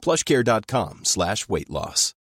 [0.00, 2.14] plushcare.com slash weight loss.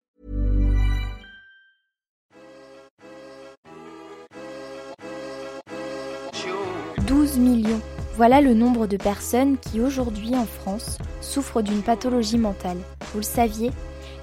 [7.07, 7.81] «12 millions.
[8.17, 12.79] Voilà le nombre de personnes qui aujourd'hui en France souffrent d'une pathologie mentale.
[13.13, 13.71] Vous le saviez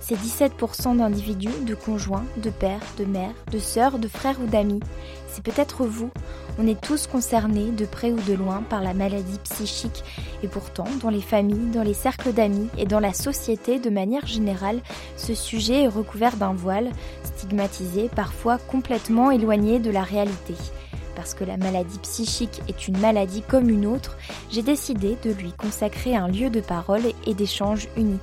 [0.08, 4.80] c'est 17% d'individus, de conjoints, de pères, de mères, de sœurs, de frères ou d'amis.
[5.28, 6.12] C'est peut-être vous.
[6.60, 10.04] On est tous concernés, de près ou de loin, par la maladie psychique.
[10.44, 14.28] Et pourtant, dans les familles, dans les cercles d'amis et dans la société de manière
[14.28, 14.80] générale,
[15.18, 16.92] ce sujet est recouvert d'un voile,
[17.24, 20.54] stigmatisé, parfois complètement éloigné de la réalité
[21.16, 24.18] parce que la maladie psychique est une maladie comme une autre,
[24.52, 28.20] j'ai décidé de lui consacrer un lieu de parole et d'échange unique.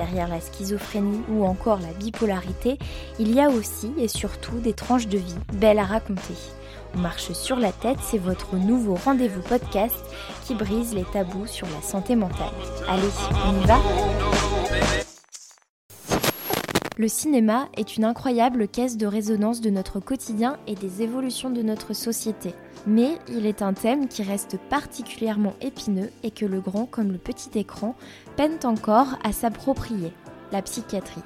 [0.00, 2.78] Derrière la schizophrénie ou encore la bipolarité,
[3.18, 6.32] il y a aussi et surtout des tranches de vie belles à raconter.
[6.94, 9.94] On marche sur la tête, c'est votre nouveau rendez-vous podcast
[10.46, 12.48] qui brise les tabous sur la santé mentale.
[12.88, 13.02] Allez,
[13.46, 13.76] on y va
[16.96, 21.60] Le cinéma est une incroyable caisse de résonance de notre quotidien et des évolutions de
[21.60, 22.54] notre société.
[22.86, 27.18] Mais il est un thème qui reste particulièrement épineux et que le grand comme le
[27.18, 27.94] petit écran
[28.36, 30.12] peinent encore à s'approprier,
[30.50, 31.22] la psychiatrie.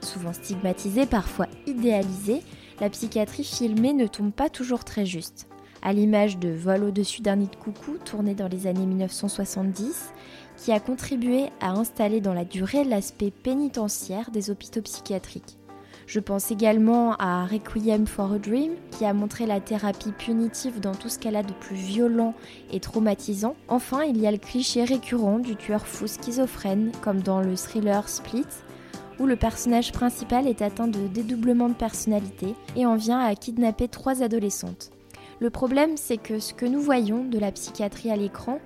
[0.00, 2.42] Souvent stigmatisée, parfois idéalisée,
[2.80, 5.46] la psychiatrie filmée ne tombe pas toujours très juste.
[5.82, 10.12] À l'image de Vol au-dessus d'un nid de coucou, tourné dans les années 1970,
[10.56, 15.55] qui a contribué à installer dans la durée l'aspect pénitentiaire des hôpitaux psychiatriques.
[16.06, 20.94] Je pense également à Requiem for a Dream, qui a montré la thérapie punitive dans
[20.94, 22.34] tout ce qu'elle a de plus violent
[22.72, 23.56] et traumatisant.
[23.66, 28.08] Enfin, il y a le cliché récurrent du tueur fou schizophrène, comme dans le thriller
[28.08, 28.46] Split,
[29.18, 33.88] où le personnage principal est atteint de dédoublement de personnalité et en vient à kidnapper
[33.88, 34.92] trois adolescentes.
[35.40, 38.60] Le problème, c'est que ce que nous voyons de la psychiatrie à l'écran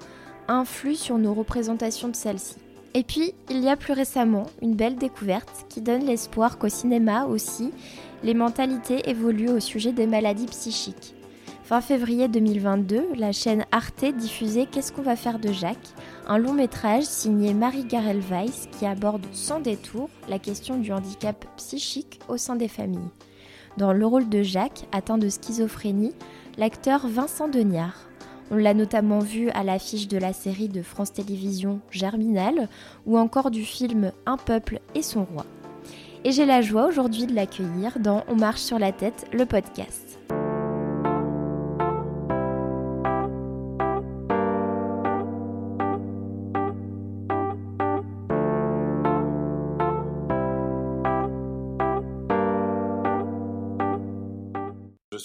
[0.47, 2.57] influe sur nos représentations de celle-ci.
[2.95, 7.27] Et puis, il y a plus récemment une belle découverte qui donne l'espoir qu'au cinéma
[7.27, 7.73] aussi,
[8.25, 11.15] les mentalités évoluent au sujet des maladies psychiques.
[11.63, 15.95] Fin février 2022, la chaîne Arte diffusait Qu'est-ce qu'on va faire de Jacques
[16.27, 21.45] un long métrage signé Marie Garel Weiss qui aborde sans détour la question du handicap
[21.57, 23.11] psychique au sein des familles.
[23.77, 26.13] Dans le rôle de Jacques, atteint de schizophrénie,
[26.59, 28.10] l'acteur Vincent Deniard
[28.51, 32.69] on l'a notamment vu à l'affiche de la série de France Télévisions Germinal
[33.07, 35.47] ou encore du film Un peuple et son roi.
[36.25, 40.10] Et j'ai la joie aujourd'hui de l'accueillir dans On marche sur la tête, le podcast.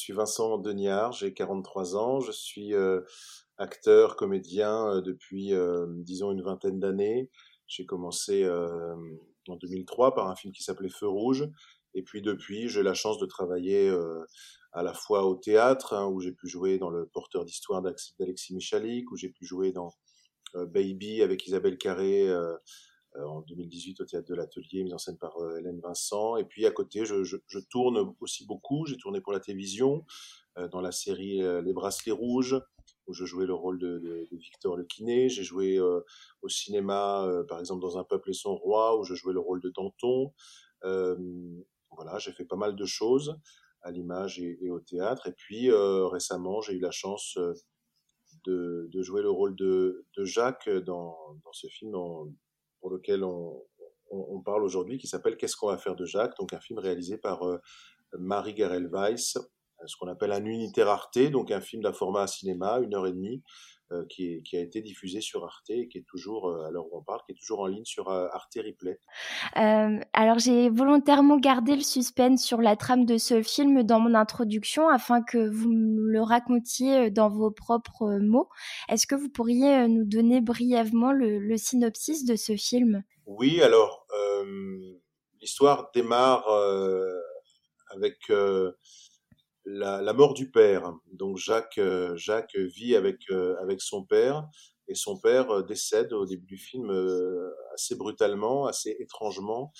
[0.05, 3.01] Suis Vincent Deniard, j'ai 43 ans, je suis euh,
[3.57, 7.31] acteur, comédien euh, depuis, euh, disons, une vingtaine d'années.
[7.65, 11.49] J'ai commencé en 2003 par un film qui s'appelait Feu Rouge,
[11.95, 13.91] et puis depuis, j'ai la chance de travailler
[14.71, 18.53] à la fois au théâtre, hein, où j'ai pu jouer dans Le Porteur d'Histoire d'Alexis
[18.53, 19.95] Michalik, où j'ai pu jouer dans
[20.53, 22.31] Baby avec Isabelle Carré
[23.23, 26.37] en 2018 au théâtre de l'Atelier, mise en scène par euh, Hélène Vincent.
[26.37, 28.85] Et puis à côté, je, tourne aussi beaucoup.
[28.85, 30.05] J'ai tourné pour la télévision
[30.57, 32.59] euh, dans la série Les Bracelets Rouges,
[33.07, 35.29] où je jouais le rôle de, Victor Le Kiné.
[35.29, 39.33] J'ai joué au cinéma, par exemple dans Un peuple et son roi, où je jouais
[39.33, 40.33] le rôle de Danton.
[40.81, 43.37] voilà, j'ai fait pas mal de choses
[43.81, 45.27] à l'image et, au théâtre.
[45.27, 47.37] Et puis récemment, j'ai eu la chance
[48.45, 51.15] de, jouer le rôle de, Jacques dans,
[51.51, 51.95] ce film
[52.85, 56.59] pour lequel on, parle aujourd'hui, qui s'appelle Qu'est-ce qu'on va faire de Jacques Donc un
[56.59, 57.41] film réalisé par
[58.13, 59.39] Marie Garel Weiss,
[59.87, 63.11] ce qu'on appelle un unitaire Arte, donc un film d'un format cinéma, une heure et
[63.11, 63.41] demie,
[63.91, 66.97] euh, qui, a été diffusé sur Arte et qui est toujours, euh, à l'heure où
[66.97, 68.99] on parle, qui est toujours en ligne sur euh, Arte Replay.
[69.53, 74.89] alors j'ai volontairement gardé le suspense sur la trame de ce film dans mon introduction
[74.89, 78.49] afin que vous me le racontiez dans vos propres mots.
[78.89, 83.03] Est-ce que vous pourriez nous donner brièvement le, synopsis de ce film?
[83.27, 84.07] Oui, alors
[85.39, 86.47] l'histoire démarre
[87.91, 88.17] avec
[89.65, 90.93] la, la, mort du père.
[91.11, 94.47] Donc Jacques, euh, Jacques vit avec, euh, avec son père
[94.87, 96.91] et son père euh, décède au début du film
[97.73, 99.73] assez brutalement, assez étrangement.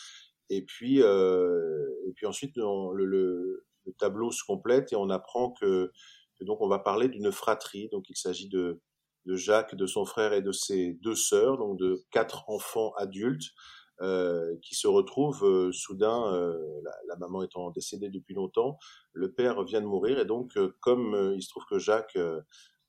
[0.49, 5.91] Et puis, et puis ensuite, le, le, le, tableau se complète et on apprend que,
[6.37, 7.89] que donc on va parler d'une fratrie.
[7.91, 8.79] Donc il s'agit de,
[9.25, 13.53] de Jacques, de son frère et de ses deux sœurs, donc de quatre enfants adultes
[14.01, 16.59] euh, qui se retrouve euh, soudain, euh,
[17.07, 18.77] la, maman étant décédée depuis longtemps,
[19.13, 22.18] le père vient de mourir et donc comme il se trouve que Jacques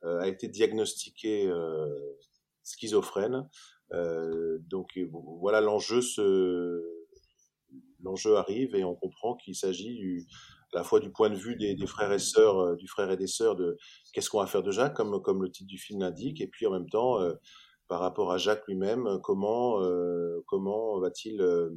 [0.03, 1.49] a été diagnostiqué
[2.65, 3.49] schizophrène,
[4.69, 4.99] donc
[5.41, 6.83] voilà l'enjeu se
[8.01, 10.27] l'enjeu arrive et on comprend qu'il s'agit
[10.73, 13.17] à la fois du point de vue des, des, frères et sœurs, du frère et
[13.17, 13.79] des sœurs, de
[14.13, 16.67] qu'est-ce qu'on va faire de Jacques, comme, comme le titre du film l'indique, et puis
[16.67, 17.21] en même temps,
[17.89, 21.71] par rapport à Jacques lui-même, euh, comment euh, comment va-t-il euh,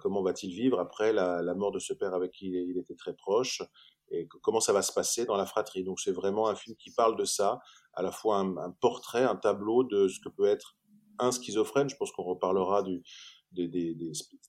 [0.00, 3.14] comment va-t-il vivre après la, la, mort de ce père avec qui il, était très
[3.14, 3.62] proche
[4.10, 5.84] et comment ça va se passer dans la fratrie?
[5.84, 7.60] Donc c'est vraiment un film qui parle de ça,
[7.94, 10.76] à la fois un, un, portrait, un tableau de ce que peut être
[11.20, 11.88] un schizophrène.
[11.88, 13.02] Je pense qu'on reparlera du,
[13.52, 13.94] des, des,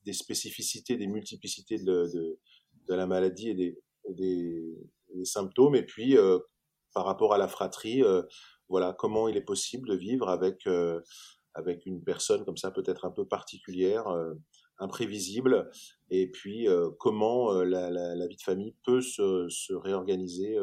[0.06, 2.40] des, spécificités, des multiplicités de, de,
[2.88, 3.78] de la maladie et des,
[4.10, 5.76] des, symptômes.
[5.76, 6.40] Et puis euh,
[6.94, 8.24] par rapport à la fratrie, euh,
[8.72, 11.02] voilà comment il est possible de vivre avec euh,
[11.54, 14.34] avec une personne comme ça peut-être un peu particulière, euh,
[14.80, 15.70] imprévisible,
[16.10, 20.58] et puis euh, comment la, vie de famille peut se réorganiser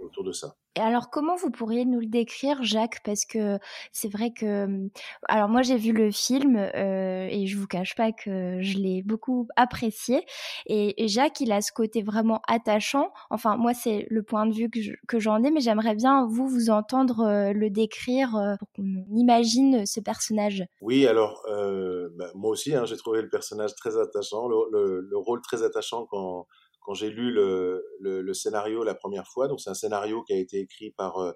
[0.00, 0.54] autour de ça.
[0.76, 3.00] Et alors, comment vous pourriez nous le décrire, Jacques?
[3.04, 3.58] Parce que
[3.92, 4.88] c'est vrai que,
[5.28, 9.02] alors moi j'ai vu le film euh, et je vous cache pas que je l'ai
[9.02, 10.24] beaucoup apprécié.
[10.66, 13.12] Et, Jacques, il a ce côté vraiment attachant.
[13.30, 14.70] Enfin, moi c'est le point de vue
[15.08, 19.04] que j'en ai, mais j'aimerais bien vous vous entendre euh, le décrire euh, pour qu'on
[19.16, 20.64] imagine ce personnage.
[20.82, 21.42] Oui, alors
[22.16, 26.06] bah, moi aussi, hein, j'ai trouvé le personnage très attachant, le, le rôle très attachant
[26.06, 26.46] quand
[26.80, 29.48] quand j'ai lu le, le, le, scénario la première fois.
[29.48, 31.32] Donc c'est un scénario qui a été écrit par euh,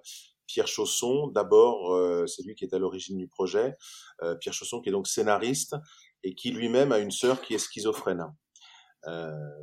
[0.47, 1.27] Pierre Chausson.
[1.27, 3.75] D'abord, euh, c'est lui qui est à l'origine du projet.
[4.23, 5.75] Euh, Pierre Chausson qui est donc scénariste
[6.23, 8.25] et qui lui-même a une sœur qui est schizophrène.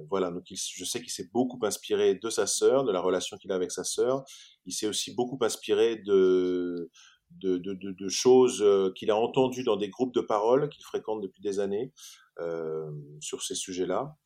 [0.08, 3.50] voilà, donc je sais qu'il s'est beaucoup inspiré de sa sœur, de la relation qu'il
[3.50, 4.24] a avec sa sœur.
[4.66, 6.88] Il s'est aussi beaucoup inspiré de,
[7.30, 8.64] de, de, de, de choses
[8.94, 11.92] qu'il a entendues dans des groupes de parole qu'il fréquente depuis des années
[12.40, 12.90] euh,
[13.20, 14.16] sur ces sujets-là.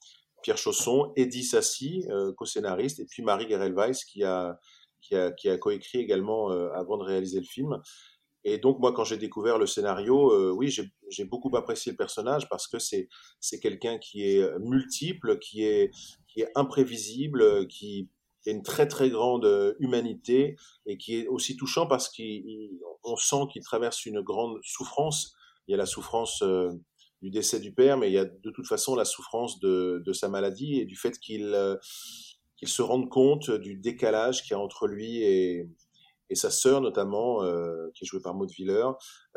[0.46, 4.60] Pierre Chausson, Eddie Sassi, euh, co-scénariste, et puis Marie Gerelweiss qui a,
[5.00, 7.82] qui a, qui a coécrit également euh, avant de réaliser le film.
[8.44, 12.48] Et donc moi, quand j'ai découvert le scénario, euh, oui, j'ai beaucoup apprécié le personnage
[12.48, 13.08] parce que c'est
[13.40, 15.90] c'est quelqu'un qui est multiple, qui est
[16.28, 18.08] qui est imprévisible, qui
[18.46, 20.54] a une très très grande humanité
[20.86, 25.34] et qui est aussi touchant parce qu'on sent qu'il traverse une grande souffrance.
[25.66, 26.44] Il y a la souffrance
[27.22, 30.28] du décès du père, mais il y a de toute façon la souffrance de, sa
[30.28, 31.76] maladie et du fait qu'il euh,
[32.56, 35.68] qu'il se rende compte du décalage qu'il y a entre lui et,
[36.32, 38.86] sa sœur notamment, euh, qui est jouée par Maud Willer,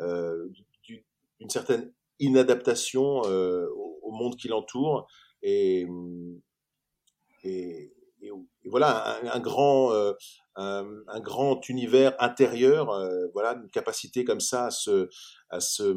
[0.00, 0.48] euh,
[0.88, 5.06] d'une certaine inadaptation au, monde qui l'entoure
[5.42, 5.86] et,
[8.64, 9.92] voilà un, grand
[10.56, 12.86] un, grand univers intérieur,
[13.32, 14.68] voilà une capacité comme ça
[15.50, 15.94] à se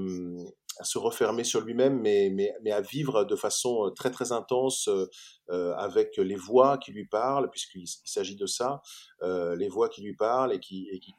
[0.79, 4.31] à se refermer sur lui-même, mais, mais, mais, à vivre de façon euh, très très
[4.31, 5.07] intense euh,
[5.49, 8.81] euh, avec les voix qui lui parlent, puisqu'il s'agit de ça,
[9.21, 11.13] euh, les voix qui lui parlent et qui, et qui,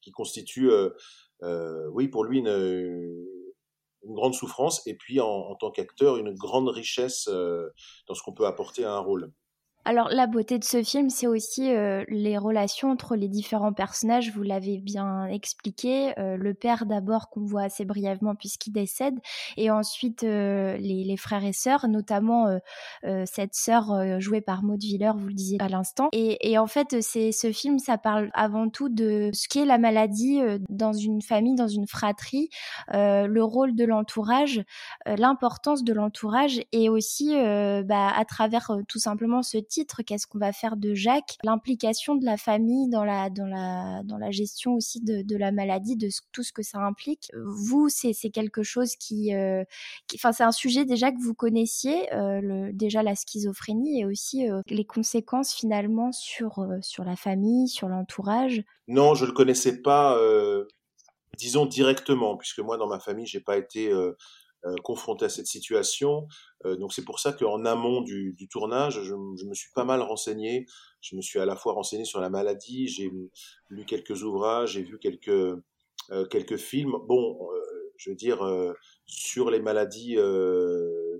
[0.00, 0.70] qui constituent,
[1.42, 2.48] euh, oui, pour lui une,
[4.02, 8.32] une, grande souffrance, et puis en, en tant qu'acteur, une grande richesse dans ce qu'on
[8.32, 9.32] peut apporter à un rôle.
[9.86, 14.32] Alors la beauté de ce film, c'est aussi euh, les relations entre les différents personnages.
[14.34, 16.12] Vous l'avez bien expliqué.
[16.18, 19.14] Euh, le père d'abord qu'on voit assez brièvement puisqu'il décède,
[19.56, 22.46] et ensuite euh, les, frères et sœurs, notamment
[23.24, 26.08] cette sœur jouée par Maud Viller, vous le disiez à l'instant.
[26.12, 29.78] Et, et, en fait, c'est ce film, ça parle avant tout de ce qu'est la
[29.78, 32.50] maladie dans une famille, dans une fratrie,
[32.92, 34.62] le rôle de l'entourage,
[35.06, 37.34] l'importance de l'entourage, et aussi
[37.84, 42.36] bah, à travers tout simplement ce qu'est-ce qu'on va faire de Jacques, l'implication de la
[42.36, 46.42] famille dans la, dans la, dans la gestion aussi de, de la maladie, de tout
[46.42, 47.30] ce que ça implique.
[47.44, 49.64] Vous, c'est quelque chose qui, euh,
[50.14, 54.62] enfin, c'est un sujet déjà que vous connaissiez, euh, déjà la schizophrénie et aussi euh,
[54.68, 58.62] les conséquences finalement sur, sur la famille, sur l'entourage.
[58.88, 60.16] Non, je le connaissais pas,
[61.36, 64.16] disons directement, puisque moi dans ma famille, j'ai pas été euh,
[64.82, 66.26] confronté à cette situation.
[66.64, 69.84] Euh, donc c'est pour ça qu'en amont du, du tournage, je, je, me suis pas
[69.84, 70.66] mal renseigné.
[71.00, 73.10] Je me suis à la fois renseigné sur la maladie, j'ai
[73.68, 76.96] lu quelques ouvrages, j'ai vu quelques euh, quelques films.
[77.06, 77.48] Bon,
[77.96, 78.38] je veux dire
[79.06, 80.16] sur les maladies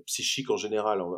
[0.05, 1.13] psychiques en général, on,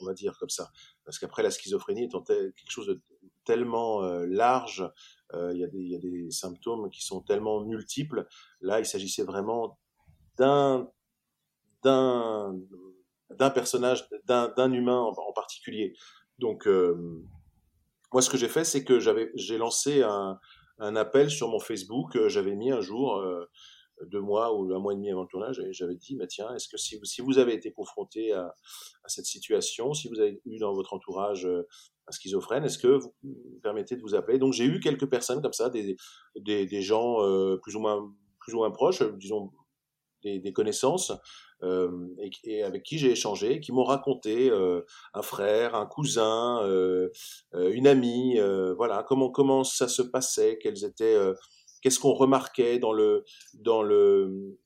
[0.00, 0.70] on, va dire comme ça,
[1.04, 3.00] parce qu'après la schizophrénie étant quelque chose de
[3.44, 4.90] tellement large,
[5.32, 8.26] il y, a des, y a des symptômes qui sont tellement multiples.
[8.60, 9.78] Là, il s'agissait vraiment
[10.36, 10.90] d'un
[11.82, 15.94] d'un personnage, d'un humain en, particulier.
[16.38, 16.94] Donc, euh,
[18.12, 18.98] moi, ce que j'ai fait, c'est que
[19.34, 20.38] j'ai lancé un,
[20.78, 22.16] un, appel sur mon Facebook.
[22.16, 23.48] Euh, j'avais mis un jour, euh,
[24.06, 26.54] deux mois ou un mois et demi avant le tournage, et j'avais dit, bah, tiens,
[26.54, 28.54] est-ce que si vous, si vous avez été confronté à,
[29.06, 33.14] cette situation, si vous avez eu dans votre entourage un schizophrène, est-ce que vous,
[33.62, 34.38] permettez de vous appeler?
[34.38, 35.96] Donc, j'ai eu quelques personnes comme ça, des,
[36.36, 37.16] des, des gens
[37.62, 38.12] plus ou moins
[38.46, 39.50] plus ou moins proches, disons
[40.22, 41.12] des connaissances,
[41.62, 41.90] euh,
[42.44, 44.82] et, avec qui j'ai échangé, qui m'ont raconté euh,
[45.14, 47.08] un frère, un cousin, euh,
[47.54, 48.38] une amie,
[48.76, 51.16] voilà comment comment ça se passait, quels étaient,
[51.82, 54.58] qu'est-ce qu'on remarquait dans le dans le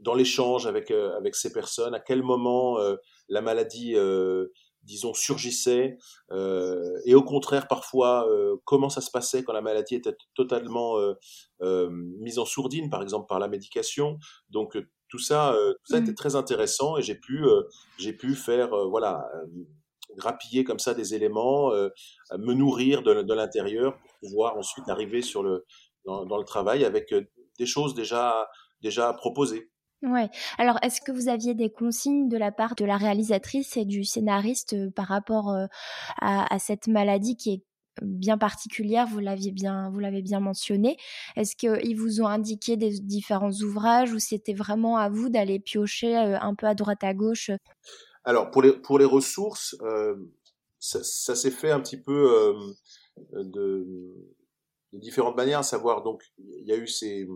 [0.00, 2.78] dans l'échange avec avec ces personnes, à quel moment
[3.28, 3.96] la maladie
[4.84, 5.98] disons, surgissait,
[7.04, 8.26] et au contraire, parfois,
[8.64, 10.96] comment ça se passait quand la maladie était totalement
[11.60, 14.18] mise en sourdine, par exemple, par la médication.
[14.50, 16.14] Donc, tout ça, tout ça était mmh.
[16.14, 17.44] très intéressant, et j'ai pu,
[17.98, 19.26] j'ai pu faire, voilà,
[20.16, 25.42] grappiller comme ça des éléments, me nourrir de, de l'intérieur pour pouvoir ensuite arriver sur
[25.42, 25.64] le,
[26.04, 27.14] dans, dans le travail avec
[27.58, 28.48] des choses déjà,
[28.82, 29.70] déjà proposées.
[30.02, 30.28] Ouais.
[30.58, 34.04] Alors, est-ce que vous aviez des consignes de la part de la réalisatrice et du
[34.04, 35.66] scénariste euh, par rapport euh,
[36.20, 37.62] à, à, cette maladie qui est
[38.02, 40.96] bien particulière Vous l'aviez bien, vous l'avez bien mentionné.
[41.36, 46.16] Est-ce qu'ils vous ont indiqué des différents ouvrages ou c'était vraiment à vous d'aller piocher
[46.16, 47.50] euh, un peu à droite à gauche?
[48.24, 50.16] Alors, pour les pour les ressources, euh,
[50.78, 53.86] ça, ça s'est fait un petit peu euh, de,
[54.92, 55.60] de différentes manières.
[55.60, 57.28] À savoir, donc, il y a eu ces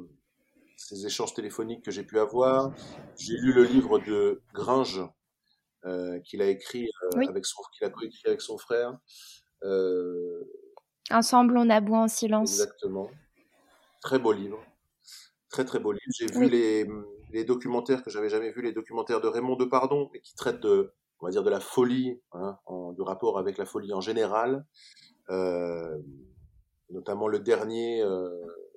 [0.76, 2.72] ces échanges téléphoniques que j'ai pu avoir.
[3.18, 5.02] J'ai lu le livre de Gringe
[5.84, 8.98] euh, qu'il a écrit euh, avec son qu'il a coécrit avec son frère.
[9.64, 10.44] Euh,
[11.10, 12.52] Ensemble, on aboie en silence.
[12.52, 13.10] Exactement.
[14.00, 14.58] Très beau livre.
[15.50, 16.02] Très très beau livre.
[16.18, 16.86] J'ai vu les,
[17.30, 21.26] les documentaires que j'avais jamais vu, les documentaires de Raymond Depardon, qui traitent de, on
[21.26, 24.64] va dire, de la folie, hein, en, de rapport avec la folie en général.
[25.30, 25.98] Euh,
[26.90, 28.28] notamment le dernier, euh,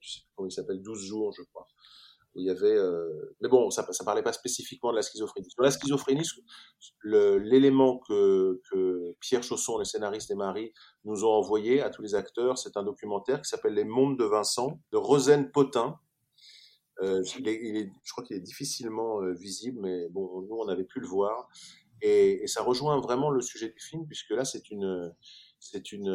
[0.02, 1.68] je sais pas comment il s'appelle, 12 jours, je crois
[2.36, 3.36] où il y avait, euh...
[3.42, 5.50] mais bon, ça, ça parlait pas spécifiquement de la schizophrénie.
[5.50, 6.28] Sur la schizophrénie,
[7.04, 10.74] l'élément que, que Pierre Chausson, le scénariste et Marie,
[11.06, 14.26] nous ont envoyé à tous les acteurs, c'est un documentaire qui s'appelle Les Mondes de
[14.26, 16.00] Vincent, de Rosane Potin.
[17.02, 20.56] Euh, il est, il est, je crois qu'il est difficilement euh, visible, mais bon, nous,
[20.56, 21.50] on avait pu le voir.
[22.02, 25.14] Et, et, ça rejoint vraiment le sujet du film, puisque là, c'est une,
[25.60, 26.10] c'est une,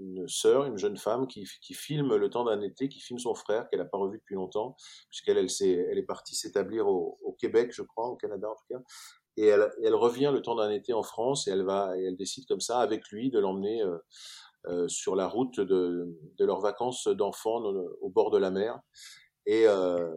[0.00, 3.34] une sœur, une jeune femme qui, qui filme le temps d'un été, qui filme son
[3.34, 4.76] frère qu'elle n'a pas revu depuis longtemps,
[5.08, 8.74] puisqu'elle elle, est, elle est partie s'établir au, Québec, je crois, au Canada en tout
[8.74, 8.82] cas.
[9.36, 12.46] Et elle, elle revient le temps d'un été en France et elle va elle décide
[12.46, 13.98] comme ça avec lui de l'emmener euh,
[14.66, 17.62] euh, sur la route de, de leurs vacances d'enfants
[18.00, 18.78] au bord de la mer.
[19.46, 20.12] Et, euh,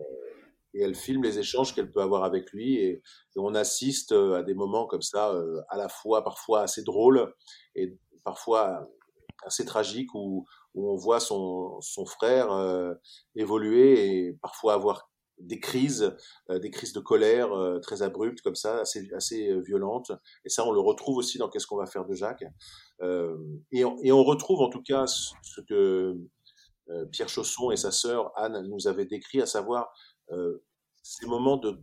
[0.74, 3.02] et elle filme les échanges qu'elle peut avoir avec lui et, et,
[3.38, 5.34] on assiste à des moments comme ça
[5.70, 7.34] à la fois parfois assez drôles
[7.75, 8.90] et parfois
[9.46, 12.94] assez tragique où, où on voit son, son frère euh,
[13.36, 15.10] évoluer et parfois avoir
[15.40, 16.16] des crises,
[16.50, 20.12] euh, des crises de colère euh, très abruptes comme ça, assez, assez violentes.
[20.46, 22.46] Et ça, on le retrouve aussi dans Qu'est-ce qu'on va faire de Jacques.
[23.02, 26.16] et, on, et on retrouve en tout cas ce que
[27.12, 29.94] Pierre Chausson et sa sœur Anne nous avaient décrit, à savoir
[31.02, 31.80] ces moments de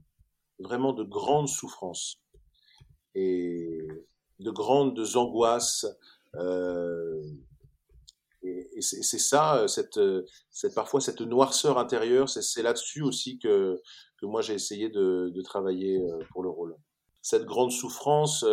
[0.58, 2.14] vraiment de grande souffrance.
[3.14, 3.88] Et
[4.40, 5.86] de grandes angoisses.
[6.34, 7.22] Euh,
[8.80, 10.00] et, c'est ça, cette,
[10.50, 13.80] cette, parfois cette noirceur intérieure, c'est là-dessus aussi que,
[14.18, 16.74] que moi j'ai essayé de, de, travailler pour le rôle.
[17.22, 18.44] Cette grande souffrance,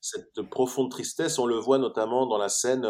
[0.00, 2.86] cette profonde tristesse, on le voit notamment dans la scène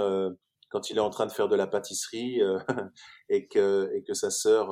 [0.71, 2.41] quand il est en train de faire de la pâtisserie
[3.29, 4.71] et, que, et que sa sœur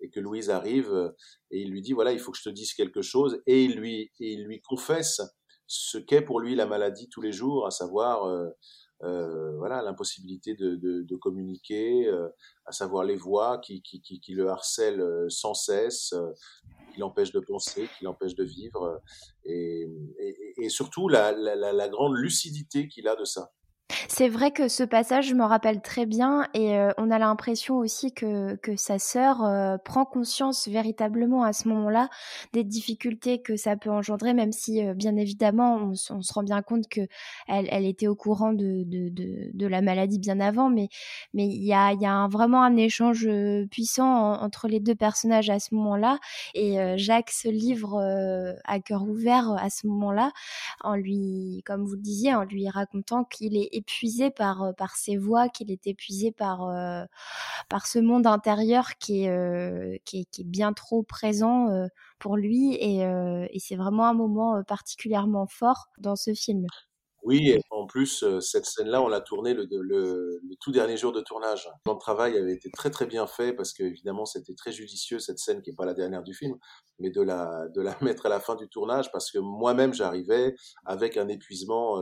[0.00, 1.12] et que Louise arrive
[1.50, 3.76] et il lui dit voilà il faut que je te dise quelque chose et il
[3.76, 5.20] lui il lui confesse
[5.66, 8.50] ce qu'est pour lui la maladie tous les jours à savoir euh, euh,
[9.00, 12.28] voilà l'impossibilité de, de, de, communiquer euh,
[12.64, 16.32] à savoir les voix qui, qui, qui, qui le harcèlent euh, sans cesse euh,
[16.92, 19.02] qui l'empêchent de penser qui l'empêchent de vivre
[19.44, 19.86] et,
[20.18, 23.52] et, et surtout la, la, la grande lucidité qu'il a de ça
[24.08, 27.76] c'est vrai que ce passage, je me rappelle très bien et euh, on a l'impression
[27.76, 32.08] aussi que, que sa sœur euh, prend conscience véritablement à ce moment-là
[32.52, 36.62] des difficultés que ça peut engendrer, même si euh, bien évidemment on, se rend bien
[36.62, 37.02] compte que
[37.46, 40.88] elle, était au courant de, de, la maladie bien avant, mais
[41.34, 43.28] mais il y a, y a vraiment un échange
[43.70, 46.18] puissant entre les deux personnages à ce moment-là
[46.54, 48.00] et Jacques se livre
[48.64, 50.32] à cœur ouvert à ce moment-là
[50.82, 54.96] en lui, comme vous le disiez, en lui racontant qu'il est épuisé par, euh, par
[54.96, 57.04] ses voix, qu'il est épuisé par, euh,
[57.68, 61.68] par ce monde intérieur qui est, euh, qui est, qui est bien trop présent
[62.18, 62.74] pour lui.
[62.80, 66.66] Et, c'est vraiment un moment particulièrement fort dans ce film.
[67.24, 71.68] Oui, en plus, cette scène-là, on l'a tournée le, le, tout dernier jour de tournage.
[71.84, 75.40] Le travail avait été très très bien fait parce que évidemment c'était très judicieux cette
[75.40, 76.54] scène qui est pas la dernière du film,
[77.00, 80.54] mais de la de la mettre à la fin du tournage parce que moi-même j'arrivais
[80.84, 82.00] avec un épuisement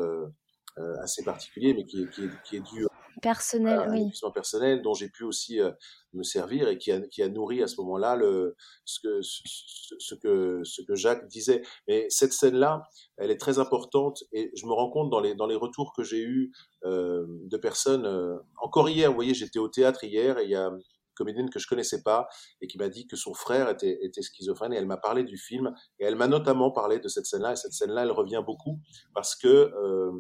[1.02, 2.86] assez particulier, mais qui est, qui est, qui est dû
[3.20, 4.10] personnel, à oui.
[4.34, 5.70] personnel dont j'ai pu aussi euh,
[6.12, 9.42] me servir et qui a, qui a nourri à ce moment-là le ce que ce,
[9.98, 11.62] ce, que ce que Jacques disait.
[11.88, 12.82] Mais cette scène-là,
[13.16, 16.02] elle est très importante et je me rends compte dans les dans les retours que
[16.02, 16.52] j'ai eus
[16.84, 18.06] euh, de personnes.
[18.06, 20.82] Euh, encore hier, vous voyez, j'étais au théâtre hier et il y a une
[21.14, 22.28] comédienne que je connaissais pas
[22.60, 25.38] et qui m'a dit que son frère était, était schizophrène et elle m'a parlé du
[25.38, 28.80] film et elle m'a notamment parlé de cette scène-là et cette scène-là elle revient beaucoup
[29.14, 30.10] parce que euh,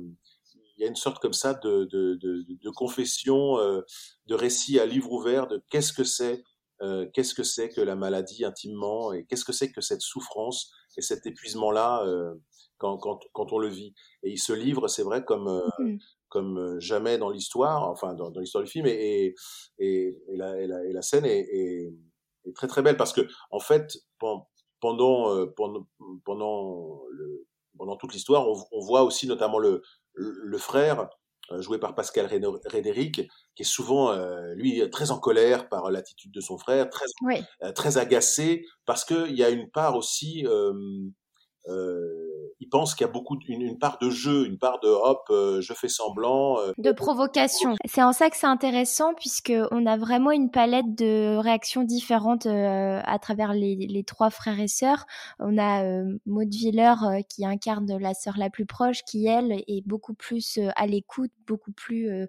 [0.76, 3.82] il y a une sorte comme ça de, de, de, de confession, euh,
[4.26, 6.42] de récit à livre ouvert de qu'est-ce que c'est,
[6.82, 10.72] euh, qu'est-ce que c'est que la maladie intimement et qu'est-ce que c'est que cette souffrance
[10.96, 12.34] et cet épuisement-là euh,
[12.78, 13.94] quand, quand, quand, on le vit.
[14.24, 15.98] Et il se livre, c'est vrai, comme, euh, mmh.
[16.28, 19.34] comme jamais dans l'histoire, enfin dans, dans l'histoire du film, et,
[19.78, 21.94] et, et, la, et, la, et la scène est, est,
[22.46, 24.48] est, très très belle parce que en fait, pendant,
[25.56, 25.86] pendant,
[26.24, 27.46] pendant, le,
[27.78, 29.82] pendant toute l'histoire, on, on voit aussi notamment le,
[30.24, 31.08] le frère,
[31.52, 32.26] euh, joué par Pascal
[32.66, 37.04] Rédéric, qui est souvent, euh, lui, très en colère par l'attitude de son frère, très,
[37.62, 40.72] euh, très agacé, parce qu'il y a une part aussi euh,
[42.60, 45.60] il pense qu'il y a beaucoup une, part de jeu, une part de hop, euh,
[45.60, 47.74] je fais semblant, euh, de provocation.
[47.84, 52.46] C'est en ça que c'est intéressant puisque on a vraiment une palette de réactions différentes
[52.46, 55.06] à travers les, les, trois frères et sœurs.
[55.38, 55.84] On a
[56.26, 56.94] Maud Viller
[57.28, 61.72] qui incarne la sœur la plus proche, qui elle est beaucoup plus à l'écoute, beaucoup
[61.72, 62.28] plus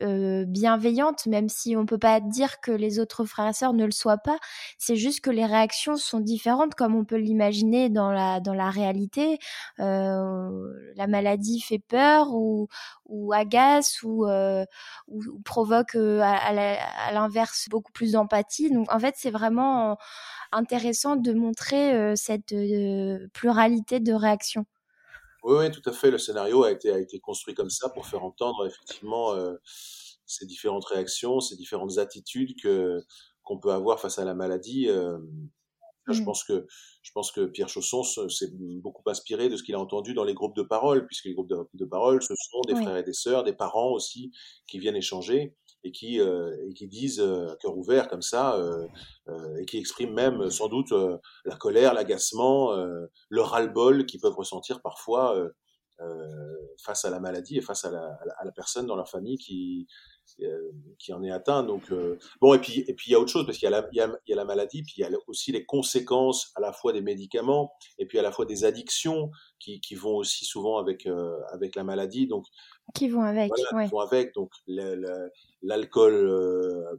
[0.00, 3.90] bienveillante, même si on peut pas dire que les autres frères et sœurs ne le
[3.90, 4.38] soient pas.
[4.78, 8.70] C'est juste que les réactions sont différentes, comme on peut l'imaginer dans la dans la
[8.76, 9.38] réalité.
[9.80, 12.68] Euh, la maladie fait peur ou,
[13.32, 14.64] agace ou, euh,
[15.44, 18.70] provoque euh, à, l'inverse beaucoup plus d'empathie.
[18.70, 19.96] Donc en fait, c'est vraiment
[20.52, 22.54] intéressant de montrer cette
[23.32, 24.66] pluralité de réactions.
[25.42, 26.10] Oui, oui, tout à fait.
[26.10, 29.34] Le scénario a été, construit comme ça pour faire entendre effectivement
[29.64, 33.00] ces différentes réactions, ces différentes attitudes que
[33.42, 34.88] qu'on peut avoir face à la maladie.
[36.12, 36.24] Mmh.
[36.24, 36.66] pense que
[37.02, 38.50] je pense que Pierre Chausson s'est
[38.82, 41.48] beaucoup inspiré de ce qu'il a entendu dans les groupes de parole, puisque les groupes
[41.48, 44.32] de, parole, ce sont des frères et des sœurs, des parents aussi,
[44.66, 48.56] qui viennent échanger et qui euh, et qui disent euh, à cœur ouvert comme ça
[48.56, 48.86] euh,
[49.28, 54.20] euh et qui expriment même sans doute euh, la colère, l'agacement, euh, le ras-le-bol qu'ils
[54.20, 55.36] peuvent ressentir parfois
[56.84, 59.86] face à la maladie et face à la, à la, personne dans leur famille qui
[59.88, 60.15] euh,
[60.98, 61.62] qui en est atteint.
[61.62, 63.72] Donc euh, bon et puis et puis il y a autre chose parce qu'il y
[63.72, 65.52] a la il y a, il y a la maladie puis il y a aussi
[65.52, 69.80] les conséquences à la fois des médicaments et puis à la fois des addictions qui,
[69.80, 72.26] qui vont aussi souvent avec euh, avec la maladie.
[72.26, 72.46] Donc
[72.94, 74.50] qui vont avec, voilà, qui vont avec donc
[75.62, 76.96] l'alcool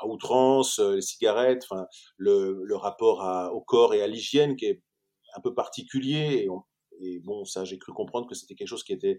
[0.00, 4.66] à outrance, les cigarettes, enfin le, le rapport à, au corps et à l'hygiène qui
[4.66, 4.82] est
[5.34, 6.62] un peu particulier et, on,
[7.00, 9.18] et bon ça j'ai cru comprendre que c'était quelque chose qui était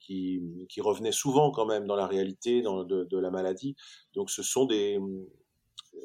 [0.00, 3.76] qui, qui revenait souvent quand même dans la réalité dans, de, de, la maladie.
[4.14, 4.98] Donc ce sont des,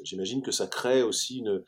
[0.02, 1.62] j'imagine que ça crée aussi une,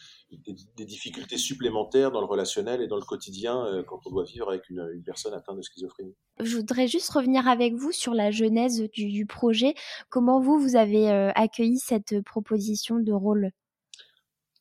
[0.76, 4.48] des, difficultés supplémentaires dans le relationnel et dans le quotidien euh, quand on doit vivre
[4.48, 6.14] avec une, une, personne atteinte de schizophrénie.
[6.40, 9.74] Je voudrais juste revenir avec vous sur la genèse du, du projet.
[10.08, 13.50] Comment vous, vous avez euh, accueilli cette proposition de rôle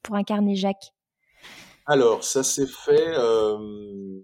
[0.03, 0.93] pour incarner Jacques?
[1.85, 3.13] Alors, ça s'est fait...
[3.17, 4.21] Euh,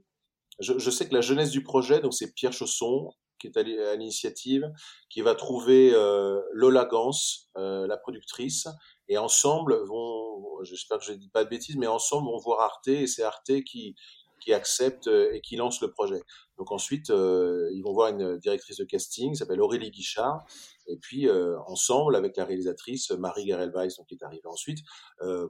[0.59, 3.95] je, je, sais que la genèse du projet, donc c'est Pierre Chausson, qui est à
[3.95, 4.71] l'initiative,
[5.09, 7.11] qui va trouver euh, Lola Gans,
[7.57, 8.67] euh, la productrice,
[9.09, 12.61] et ensemble vont, j'espère que je ne dis pas de bêtises, mais ensemble vont voir
[12.61, 13.95] Arte, et c'est Arte qui,
[14.39, 16.21] qui accepte euh, et qui lance le projet.
[16.57, 20.45] Donc ensuite, ils vont voir une directrice de casting, qui s'appelle Aurélie Guichard,
[20.85, 21.27] et puis
[21.65, 24.77] ensemble avec la réalisatrice Marie Garel-Weiss, qui est arrivée ensuite,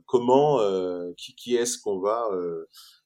[0.06, 0.62] comment,
[1.18, 2.30] qui est-ce qu'on va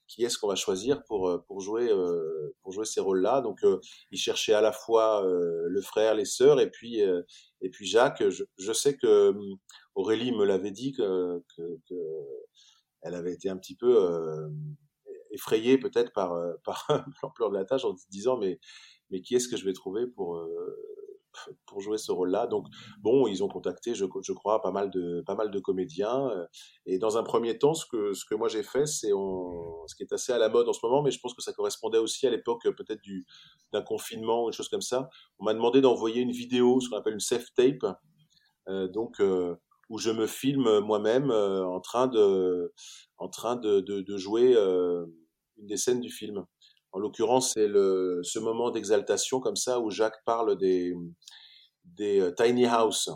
[0.07, 3.41] qui est-ce qu'on va choisir pour euh, pour jouer euh, pour jouer ces rôles-là.
[3.41, 3.79] Donc euh,
[4.11, 8.27] il cherchait à la fois le frère, les sœurs et puis et puis Jacques.
[8.29, 9.33] Je, je sais que
[9.95, 11.95] Aurélie me l'avait dit que, que, que,
[13.01, 13.97] elle avait été un petit peu
[15.31, 16.87] effrayée peut-être par par
[17.23, 18.59] l'ampleur de la tâche en se disant mais
[19.09, 20.39] mais qui est-ce que je vais trouver pour
[21.65, 22.47] pour jouer ce rôle-là.
[22.47, 22.67] Donc
[22.99, 26.29] bon, ils ont contacté, je, crois, pas mal de pas mal de comédiens.
[26.29, 26.45] Euh,
[26.85, 30.03] et dans un premier temps, ce que ce que moi j'ai fait, c'est ce qui
[30.03, 32.27] est assez à la mode en ce moment, mais je pense que ça correspondait aussi
[32.27, 33.25] à l'époque euh, peut-être du
[33.73, 35.09] d'un confinement ou une chose comme ça.
[35.39, 37.85] On m'a demandé d'envoyer une vidéo, ce qu'on appelle une safe tape,
[38.67, 39.21] euh, donc
[39.89, 42.73] où je me filme moi-même en train de
[43.17, 46.45] en train de, de jouer une des scènes du film.
[46.95, 50.95] En l'occurrence, c'est le, ce moment d'exaltation comme ça où Jacques parle des,
[51.83, 53.09] des euh, tiny house.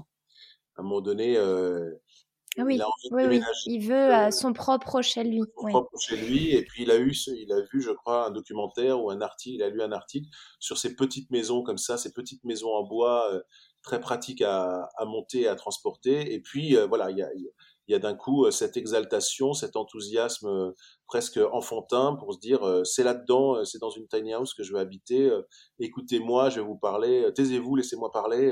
[0.76, 1.90] À un moment donné, euh,
[2.58, 3.42] ah oui, il, oui, oui.
[3.68, 5.40] il veut euh, son propre chez lui.
[5.56, 8.32] Son propre chez lui, et puis il a eu, il a vu, je crois, un
[8.32, 10.28] documentaire ou un article, il a lu un article
[10.60, 13.42] sur ces petites maisons comme ça, ces petites maisons en bois euh,
[13.82, 16.34] très pratiques à, à monter, à transporter.
[16.34, 17.30] Et puis euh, voilà, il y a,
[17.90, 20.72] il y a d'un coup euh, cette exaltation, cet enthousiasme euh,
[21.08, 24.72] presque enfantin pour se dire euh, c'est là-dedans, c'est dans une tiny house que je
[24.74, 25.32] vais habiter.
[25.80, 27.28] Écoutez-moi, je vais vous parler.
[27.34, 28.52] Taisez-vous, laissez-moi parler.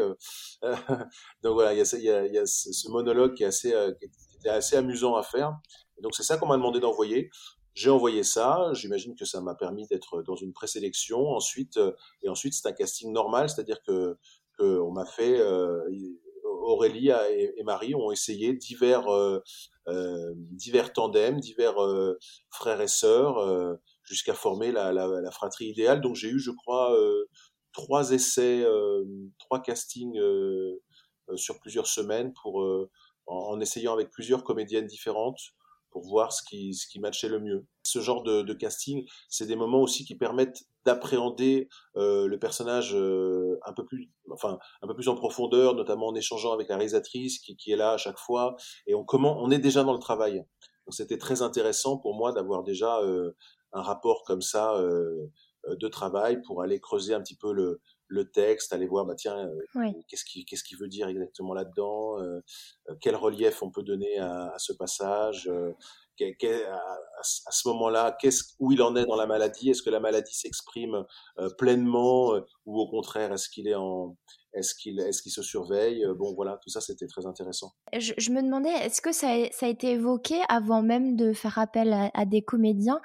[1.44, 3.48] donc voilà, il y a, il y a, il y a ce monologue qui est
[3.48, 5.54] assez, qui était assez amusant à faire.
[6.02, 7.30] donc c'est ça qu'on m'a demandé d'envoyer.
[7.76, 8.72] J'ai envoyé ça.
[8.74, 11.20] J'imagine que ça m'a permis d'être dans une présélection.
[11.28, 11.80] Ensuite,
[12.24, 14.18] et ensuite c'est un casting normal, c'est-à-dire que,
[14.58, 15.40] que on m'a fait
[16.68, 19.42] Aurélie et, Marie ont essayé divers, euh,
[19.88, 20.34] euh,
[20.94, 26.02] tandems, divers euh, frères et sœurs, jusqu'à former la, fratrie idéale.
[26.02, 26.96] Donc j'ai eu, je crois,
[27.72, 28.66] trois essais,
[29.40, 30.20] trois castings
[31.36, 32.34] sur plusieurs semaines
[33.28, 35.40] en, essayant avec plusieurs comédiennes différentes
[36.02, 37.66] voir ce qui, ce qui matchait le mieux.
[37.84, 43.60] Ce genre de, casting, c'est des moments aussi qui permettent d'appréhender euh, le personnage euh,
[43.66, 47.40] un peu plus, enfin un peu plus en profondeur, notamment en échangeant avec la réalisatrice
[47.40, 48.56] qui, qui est là à chaque fois,
[48.88, 50.44] et on comment on est déjà dans le travail.
[50.90, 53.36] C'était très intéressant pour moi d'avoir déjà euh,
[53.74, 54.82] un rapport comme ça
[55.70, 59.50] de travail pour aller creuser un petit peu le, le texte, aller voir, bah tiens,
[60.08, 62.18] qu'est-ce qui qu'est-ce qu'il veut dire exactement là-dedans,
[63.02, 65.50] quel relief on peut donner à, à ce passage,
[66.26, 69.70] à, ce moment-là, qu'est-ce, où il en est dans la maladie?
[69.70, 71.06] Est-ce que la maladie s'exprime
[71.40, 74.16] euh, pleinement euh, ou au contraire, est-ce qu'il est en,
[74.54, 76.06] est-ce qu'il est qu'il se surveille?
[76.06, 77.74] Euh, Bon, voilà, tout ça, c'était très intéressant.
[77.94, 82.26] Je, me demandais, est-ce que ça a, été évoqué avant même de faire appel à,
[82.26, 83.00] des comédiens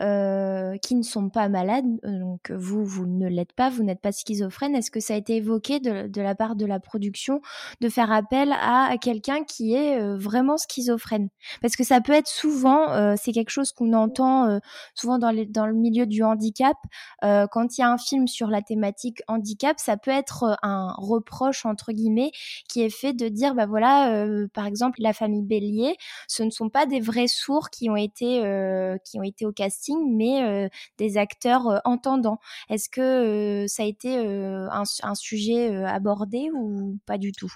[0.00, 1.86] euh, qui ne sont pas malades?
[2.02, 4.74] Donc, vous, vous ne l'êtes pas, vous n'êtes pas schizophrène.
[4.74, 7.40] Est-ce que ça a été évoqué de, la part de la production
[7.80, 11.28] de faire appel à, quelqu'un qui est euh, vraiment schizophrène?
[11.62, 14.58] Parce que ça peut être souvent, euh, c'est quelque chose qu'on entend euh,
[14.94, 16.76] souvent dans le milieu du handicap.
[17.22, 21.66] quand il y a un film sur la thématique handicap, ça peut être un reproche
[21.66, 22.30] entre guillemets
[22.68, 25.96] qui est fait de dire bah voilà euh, par exemple la famille Bélier
[26.26, 29.52] ce ne sont pas des vrais sourds qui ont été euh, qui ont été au
[29.52, 32.38] casting mais euh, des acteurs entendants.
[32.68, 37.52] Est-ce que ça a été un, sujet abordé ou pas du tout?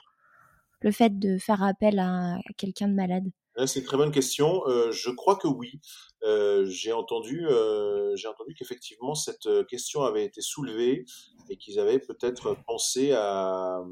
[0.81, 3.31] Le fait de faire appel à quelqu'un de malade?
[3.67, 4.67] C'est une très bonne question.
[4.67, 5.81] Euh, je crois que oui.
[6.25, 11.05] Euh, j'ai entendu, euh, j'ai entendu qu'effectivement cette question avait été soulevée
[11.49, 13.83] et qu'ils avaient peut-être pensé à,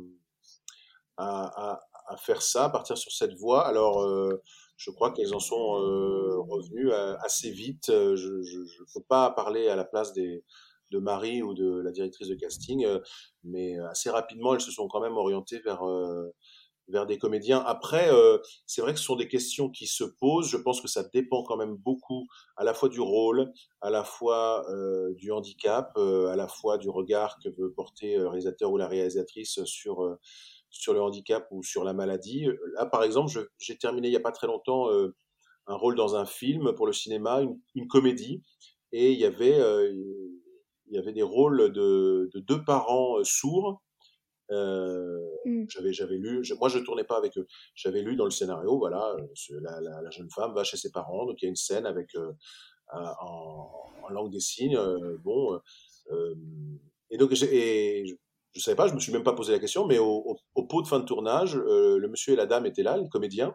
[1.16, 3.66] à, à, faire ça, partir sur cette voie.
[3.66, 4.06] Alors,
[4.76, 5.72] je crois qu'elles en sont
[6.48, 7.86] revenues assez vite.
[7.88, 10.44] Je ne peux pas parler à la place des
[10.90, 12.84] de Marie ou de la directrice de casting,
[13.44, 15.84] mais assez rapidement, elles se sont quand même orientées vers
[16.90, 17.58] vers des comédiens.
[17.60, 20.48] Après, euh, c'est vrai que ce sont des questions qui se posent.
[20.48, 22.26] Je pense que ça dépend quand même beaucoup
[22.56, 26.78] à la fois du rôle, à la fois euh, du handicap, euh, à la fois
[26.78, 30.18] du regard que veut porter le réalisateur ou la réalisatrice sur
[30.72, 32.46] sur le handicap ou sur la maladie.
[32.74, 34.88] Là, par exemple, j'ai terminé il n'y a pas très longtemps
[35.66, 37.42] un rôle dans un film pour le cinéma,
[37.74, 38.42] une, comédie,
[38.92, 39.58] et il y avait
[40.86, 43.80] il y avait des rôles de deux parents sourds
[44.50, 45.64] euh, mmh.
[45.68, 47.46] J'avais j'avais lu, moi je tournais pas avec eux.
[47.74, 49.16] J'avais lu dans le scénario, voilà,
[49.60, 51.86] la, la, la, jeune femme va chez ses parents, donc il y a une scène
[51.86, 52.32] avec euh,
[52.92, 53.70] en,
[54.02, 55.60] en, langue des signes, euh, bon,
[57.10, 58.14] et donc et je,
[58.54, 60.66] je savais pas, je me suis même pas posé la question, mais au, au, au
[60.66, 63.54] pot de fin de tournage, le monsieur et la dame étaient là, les comédiens,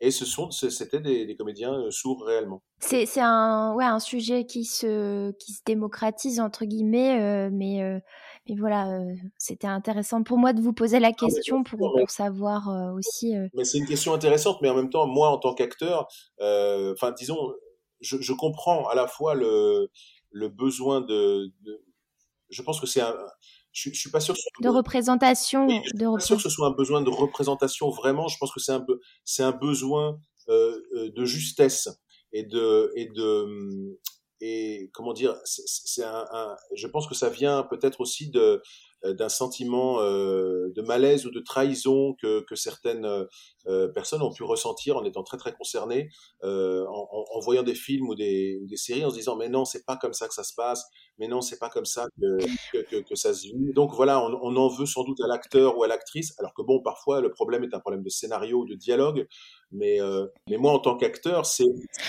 [0.00, 2.62] et ce sont, c'était des, des, comédiens sourds réellement.
[2.80, 8.00] C'est, c'est un, ouais, un sujet qui se, qui se démocratise entre guillemets, euh, mais
[8.48, 12.68] et voilà, euh, c'était intéressant pour moi de vous poser la question pour, pour, savoir
[12.68, 13.36] euh, aussi.
[13.36, 16.06] Euh, mais c'est une question intéressante, mais en même temps, moi, en tant qu'acteur,
[16.40, 17.54] enfin, disons,
[18.00, 19.90] je, je, comprends à la fois le,
[20.30, 21.82] le besoin de, de
[22.50, 23.16] Je pense que c'est un.
[23.76, 24.34] Je, je, suis pas sûr.
[24.60, 25.66] de représentation.
[25.66, 28.26] Oui, je suis pas sûr que ce soit un besoin de représentation vraiment.
[28.26, 31.88] Je pense que c'est un peu, c'est un besoin de justesse
[32.32, 33.98] et de et de
[34.40, 38.58] et comment dire, c'est un, un, je pense que ça vient peut-être aussi de euh,
[39.04, 43.06] d'un sentiment euh, de malaise ou de trahison que, que certaines
[43.66, 46.08] euh, personnes ont pu ressentir en étant très très concernées,
[46.44, 49.64] euh, en, en, voyant des films ou des, des, séries, en se disant mais non
[49.64, 50.84] c'est pas comme ça que ça se passe,
[51.18, 53.72] mais non c'est pas comme ça que, que, que, ça se vit.
[53.74, 56.62] Donc voilà, on, on en veut sans doute à l'acteur ou à l'actrice, alors que
[56.62, 59.26] bon parfois le problème est un problème de scénario ou de dialogue,
[59.72, 59.98] mais
[60.48, 61.64] mais moi en tant qu'acteur c'est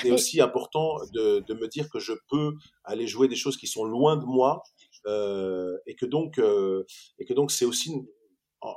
[0.09, 3.83] aussi important de, de me dire que je peux aller jouer des choses qui sont
[3.83, 4.63] loin de moi
[5.07, 6.83] euh, et que donc euh,
[7.19, 7.91] et que donc c'est aussi
[8.61, 8.69] en,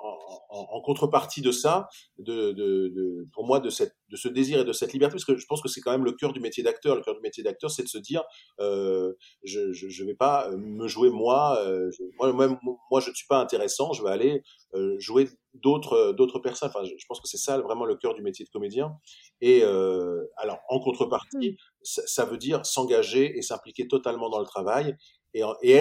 [0.50, 1.88] en, en, contrepartie de ça,
[2.18, 5.24] de, de, de, pour moi, de, cette, de ce désir et de cette liberté, parce
[5.24, 6.96] que je pense que c'est quand même le cœur du métier d'acteur.
[6.96, 8.22] Le cœur du métier d'acteur, c'est de se dire,
[8.60, 9.14] euh,
[9.44, 12.58] je ne vais pas me jouer moi, euh, je, moi, même,
[12.90, 14.42] moi, je ne suis pas intéressant, je vais aller
[14.74, 16.70] euh, jouer d'autres d'autres personnes.
[16.74, 18.92] Enfin, je, je pense que c'est ça vraiment le cœur du métier de comédien.
[19.40, 21.56] Et alors, en contrepartie, mmh.
[21.82, 24.94] ça, ça, veut dire s'engager et s'impliquer totalement dans le travail
[25.32, 25.80] et, et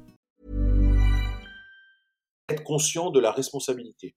[2.51, 4.15] Être conscient de la responsabilité.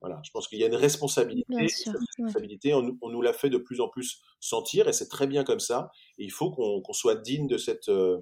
[0.00, 1.54] Voilà, je pense qu'il y a une responsabilité.
[1.54, 5.44] Responsabilité, on, on, nous l'a fait de plus en plus sentir, et c'est très bien
[5.44, 5.90] comme ça.
[6.18, 8.18] Et il faut qu'on qu soit digne de cette, euh,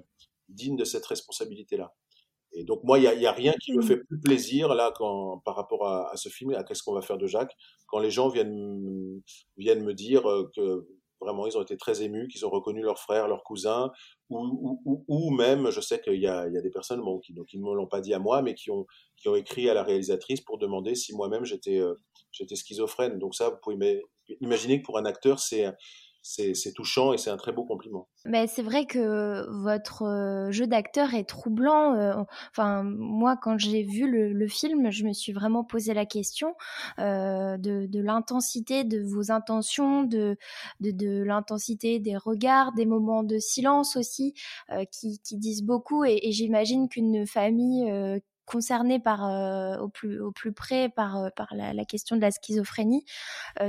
[0.49, 1.93] digne de cette responsabilité-là.
[2.53, 4.91] Et donc moi, il y a, y a, rien qui me fait plus plaisir là
[4.95, 7.55] quand, par rapport à, à ce film, à qu'est-ce qu'on va faire de Jacques,
[7.87, 9.21] quand les gens viennent
[9.57, 10.85] viennent me dire euh, que
[11.21, 13.91] Vraiment, ils ont été très émus, qu'ils ont reconnu leur frère, leur cousin,
[14.31, 18.13] ou, même, je sais qu'il y, a, des personnes qui, ne me l'ont pas dit
[18.13, 18.85] à moi, mais qui ont,
[19.35, 21.95] écrit à la réalisatrice pour demander si moi-même j'étais euh,
[22.31, 23.19] schizophrène.
[23.19, 24.01] Donc ça, vous pouvez
[24.39, 25.65] imaginer que pour un acteur, c'est
[26.21, 28.07] c'est touchant et c'est un très beau compliment.
[28.25, 31.95] Mais c'est vrai que votre euh, jeu d'acteur est troublant.
[31.95, 32.13] Euh,
[32.51, 36.55] enfin, moi, quand j'ai vu le, film, je me suis vraiment posé la question
[36.99, 40.37] euh, de, l'intensité de vos intentions, de,
[40.79, 44.35] l'intensité des regards, des moments de silence aussi,
[44.91, 46.03] qui, disent beaucoup.
[46.03, 47.91] Et, j'imagine qu'une famille
[48.45, 49.21] concerné par
[49.81, 53.05] au plus au plus près par par la, question de la schizophrénie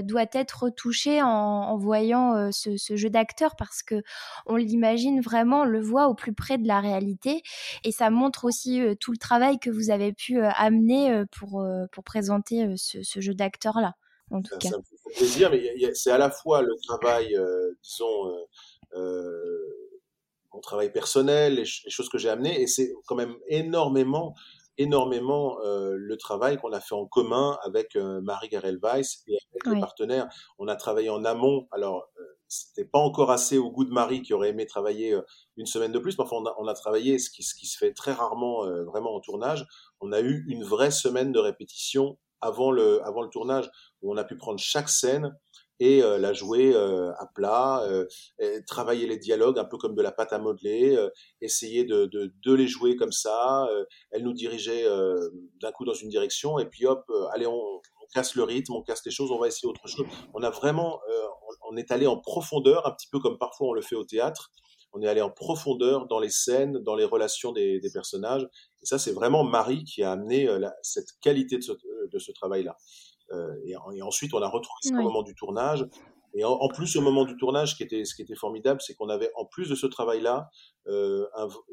[0.03, 4.03] doit être touché en, voyant ce, ce, jeu d'acteur parce que
[4.47, 7.43] on l'imagine vraiment, on le voit au plus près de la réalité
[7.85, 12.75] et ça montre aussi tout le travail que vous avez pu amener pour pour présenter
[12.77, 13.95] ce, ce jeu d'acteur là.
[14.31, 14.71] En tout cas.
[14.71, 17.37] Ça me fait plaisir, mais c'est à la fois le travail,
[17.83, 18.47] disons,
[20.53, 24.35] mon travail personnel, les, choses que j'ai amenées, et c'est quand même énormément
[24.79, 29.39] énormément euh, le travail qu'on a fait en commun avec euh, Marie Garel Weiss et
[29.53, 30.29] avec les partenaires.
[30.59, 31.67] On a travaillé en amont.
[31.73, 35.23] Alors, euh, c'était pas encore assez au goût de Marie qui aurait aimé travailler euh,
[35.57, 36.19] une semaine de plus.
[36.19, 38.67] Mais enfin, on a, on a travaillé ce qui, ce qui, se fait très rarement
[38.85, 39.67] vraiment en tournage.
[40.01, 43.71] On a eu une vraie semaine de répétition avant le, avant le tournage
[44.03, 45.35] où on a pu prendre chaque scène
[45.83, 48.07] et euh, la jouer euh, à plat, euh,
[48.69, 50.97] travailler les dialogues un peu comme de la pâte à modeler,
[51.41, 52.09] essayer de,
[52.47, 53.69] les jouer comme ça.
[54.13, 54.85] elle nous dirigeait
[55.61, 57.81] d'un coup dans une direction et puis hop, allez, on,
[58.15, 60.05] casse le rythme, on casse les choses, on va essayer autre chose.
[60.35, 61.01] On a vraiment,
[61.71, 64.53] on, est allé en profondeur, un petit peu comme parfois on le fait au théâtre.
[64.93, 68.47] On est allé en profondeur dans les scènes, dans les relations des, personnages.
[68.83, 70.47] Et ça, c'est vraiment Marie qui a amené
[70.83, 72.77] cette qualité de ce travail-là.
[73.33, 75.87] Euh, et, ensuite, on a retrouvé ça au moment du tournage.
[76.35, 78.95] Et en, plus, au moment du tournage, ce qui était, ce qui était formidable, c'est
[78.95, 80.49] qu'on avait, en plus de ce travail-là,
[80.87, 81.27] euh,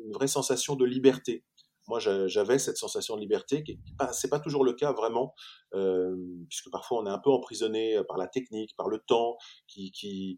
[0.06, 1.43] une vraie sensation de liberté.
[1.89, 3.80] Moi, j'avais cette sensation de liberté, qui
[4.12, 5.34] c'est pas toujours le cas vraiment,
[5.73, 6.15] euh,
[6.47, 10.38] puisque parfois on est un peu emprisonné par la technique, par le temps qui,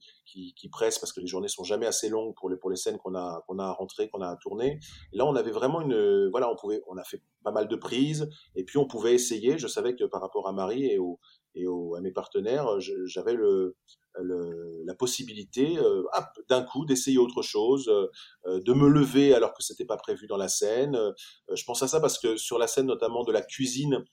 [0.71, 3.59] presse, parce que les journées sont jamais assez longues pour les, scènes qu'on a, qu'on
[3.59, 4.79] a à rentrer, qu'on a à tourner.
[5.11, 8.29] Là, on avait vraiment une, voilà, on pouvait, on a fait pas mal de prises,
[8.55, 9.57] et puis on pouvait essayer.
[9.57, 11.19] Je savais que par rapport à Marie et, au,
[11.53, 13.75] et au, à mes partenaires, j'avais le,
[14.19, 16.03] le, la possibilité euh,
[16.49, 20.37] d'un coup d'essayer autre chose, euh, de me lever alors que c'était pas prévu dans
[20.37, 20.95] la scène.
[20.95, 21.11] Euh,
[21.53, 24.03] je pense à ça parce que sur la scène notamment de la cuisine,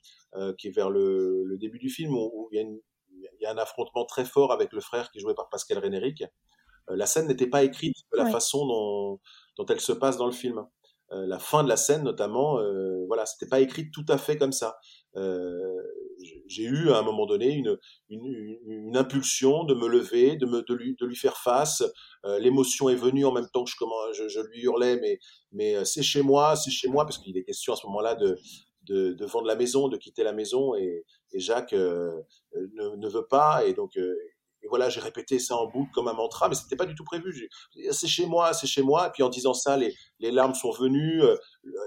[0.58, 4.04] qui est vers le, le, début du film, où, il, y y a un affrontement
[4.04, 6.22] très fort avec le frère qui est joué par Pascal Rénéric,
[6.88, 9.20] la scène n'était pas écrite de la façon dont,
[9.56, 10.66] dont elle se passe dans le film.
[11.10, 14.52] la fin de la scène notamment, euh, voilà, c'était pas écrit tout à fait comme
[14.52, 14.78] ça.
[15.16, 15.82] Euh,
[16.46, 17.76] j'ai eu à un moment donné une,
[18.08, 21.82] une, une, impulsion de me lever, de, me, de, lui, de lui faire face.
[22.24, 25.18] Euh, l'émotion est venue en même temps que je, comment, je, je lui hurlais, mais,
[25.52, 28.14] mais euh, c'est chez moi, c'est chez moi, parce qu'il est question à ce moment-là
[28.14, 28.36] de,
[28.84, 32.12] de, de, vendre la maison, de quitter la maison, et, et Jacques euh,
[32.54, 33.98] ne, ne, veut pas, et donc
[34.62, 37.04] et voilà, j'ai répété ça en boucle comme un mantra, mais c'était pas du tout
[37.04, 37.48] prévu.
[37.90, 39.08] C'est chez moi, c'est chez moi.
[39.08, 41.22] Et puis en disant ça, les, les larmes sont venues.
[41.22, 41.36] Euh,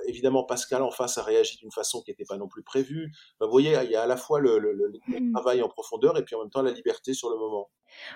[0.08, 3.12] évidemment, Pascal en face a réagi d'une façon qui n'était pas non plus prévue.
[3.40, 5.34] vous voyez, il y a à la fois le, le, le, mmh.
[5.34, 7.70] travail en profondeur et puis en même temps la liberté sur le moment.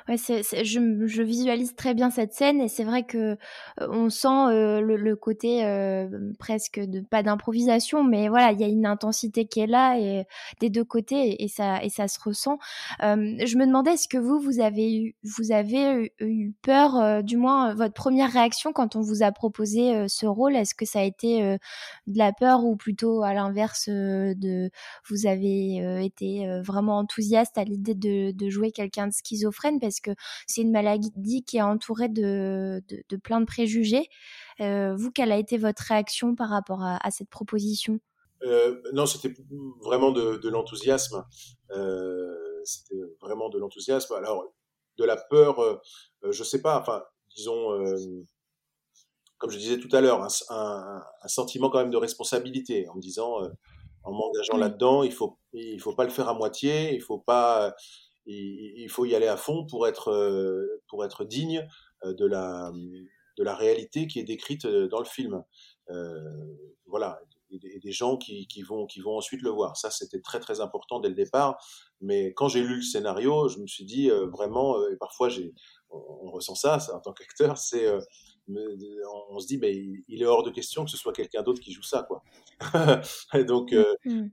[0.07, 4.81] Ouais, je, visualise très bien cette scène et c'est vrai que euh, on sent euh,
[4.81, 6.07] le, côté euh,
[6.39, 10.25] presque pas d'improvisation, mais voilà, il y a une intensité qui est là et
[10.59, 12.57] des deux côtés et, ça se ressent.
[13.01, 17.73] je me demandais est-ce que vous vous avez eu vous avez eu, peur, du moins
[17.73, 21.57] votre première réaction quand on vous a proposé ce rôle, est-ce que ça a été
[22.07, 24.69] de la peur ou plutôt à l'inverse de
[25.09, 29.64] vous avez été vraiment enthousiaste à l'idée de, de jouer quelqu'un de schizophrène?
[29.79, 30.11] Parce que
[30.47, 34.07] c'est une maladie qui est entourée de, de, plein de préjugés.
[34.61, 37.99] Euh, vous, quelle a été votre réaction par rapport à, cette proposition?
[38.43, 39.33] Euh, Non, c'était
[39.81, 41.25] vraiment de, de l'enthousiasme.
[41.71, 44.13] Euh, c'était vraiment de l'enthousiasme.
[44.15, 44.53] Alors,
[44.97, 45.81] de la peur,
[46.23, 47.03] je sais pas, enfin,
[47.35, 47.69] disons,
[49.37, 53.01] comme je disais tout à l'heure, un, un, sentiment quand même de responsabilité en me
[53.01, 53.41] disant,
[54.05, 57.75] en m'engageant là-dedans, il faut, il faut pas le faire à moitié, il faut pas,
[58.25, 61.67] il, faut y aller à fond pour être, euh, pour être digne
[62.03, 62.71] euh, de la,
[63.37, 65.43] de la réalité qui est décrite euh, dans le film.
[66.87, 67.19] voilà,
[67.51, 69.77] et des, gens qui, qui, vont, qui vont ensuite le voir.
[69.77, 71.57] Ça, c'était très très important dès le départ.
[72.01, 75.29] Mais quand j'ai lu le scénario, je me suis dit vraiment, et parfois
[75.89, 77.87] on, ressent ça, ça en tant qu'acteur, c'est
[78.47, 79.75] on se dit, mais
[80.07, 82.23] il est hors de question que ce soit quelqu'un d'autre qui joue ça, quoi.
[83.47, 84.27] donc, euh, mmh.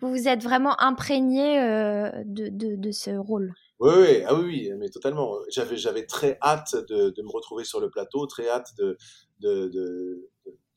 [0.00, 3.52] vous vous êtes vraiment imprégné euh, de, de, de, ce rôle.
[3.80, 5.36] Oui, oui, ah oui, mais totalement.
[5.50, 8.96] J'avais, j'avais très hâte de, de, me retrouver sur le plateau, très hâte de,
[9.40, 10.30] de, de,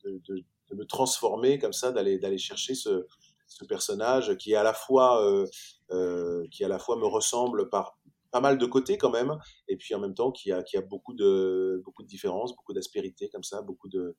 [0.04, 3.06] de, me transformer comme ça, d'aller, d'aller chercher ce,
[3.46, 5.46] ce personnage qui est à la fois, euh,
[5.90, 7.98] euh qui à la fois me ressemble par
[8.32, 9.36] pas mal de côtés quand même,
[9.68, 12.72] et puis en même temps qui a, qui a beaucoup de beaucoup de différences, beaucoup
[12.72, 14.16] d'aspérité comme ça, beaucoup de.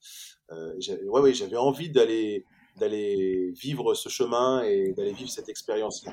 [0.52, 0.74] Euh,
[1.08, 2.46] ouais, j'avais envie d'aller
[2.78, 6.06] d'aller vivre ce chemin et d'aller vivre cette expérience.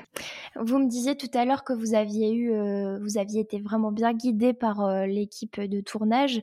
[0.55, 3.91] Vous me disiez tout à l'heure que vous aviez eu, euh, vous aviez été vraiment
[3.91, 6.41] bien guidé par euh, l'équipe de tournage.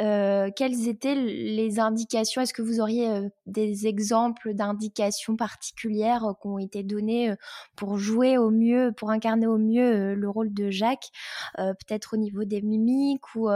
[0.00, 2.40] Euh, quelles étaient les indications?
[2.40, 7.34] Est-ce que vous auriez des exemples d'indications particulières qui ont été données
[7.76, 11.10] pour jouer au mieux, pour incarner au mieux le rôle de Jacques?
[11.56, 13.48] Peut-être au niveau des mimiques ou,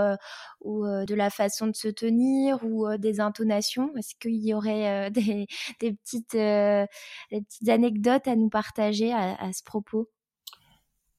[0.61, 3.91] ou de la façon de se tenir ou des intonations?
[3.97, 5.47] Est-ce qu'il y aurait des,
[5.81, 6.87] des petites, euh,
[7.31, 10.09] petites anecdotes à nous partager à, ce propos?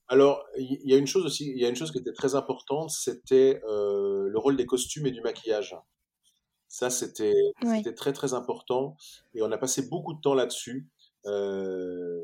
[0.07, 2.35] Alors, il y a une chose aussi, il y a une chose qui était très
[2.35, 5.75] importante, c'était euh, le rôle des costumes et du maquillage.
[6.67, 7.33] Ça, c'était
[7.95, 8.97] très très important,
[9.33, 10.89] et on a passé beaucoup de temps là-dessus,
[11.25, 12.19] euh,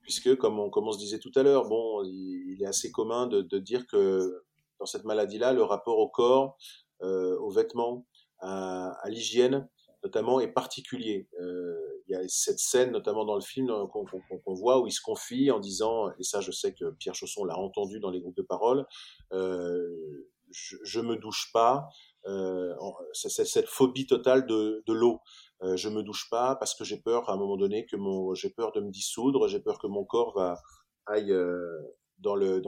[0.00, 3.26] puisque comme on, comme on se disait tout à l'heure, bon, il, est assez commun
[3.26, 4.42] de, dire que
[4.78, 6.56] dans cette maladie-là, le rapport au corps,
[7.00, 8.06] aux vêtements,
[8.40, 9.68] à l'hygiène,
[10.02, 11.28] notamment est particulier.
[11.40, 11.76] Euh,
[12.08, 15.00] il y a cette scène, notamment dans le film, euh, qu'on voit où il se
[15.00, 18.36] confie en disant, et ça je sais que Pierre Chausson l'a entendu dans les groupes
[18.36, 18.86] de parole,
[19.32, 21.88] euh, je, je me douche pas,
[22.26, 22.74] euh,
[23.12, 25.20] c'est cette phobie totale de, de l'eau.
[25.62, 28.34] Euh, je me douche pas parce que j'ai peur à un moment donné que mon,
[28.34, 30.60] j'ai peur de me dissoudre, j'ai peur que mon corps va
[31.06, 31.80] aille euh,
[32.20, 32.60] dans le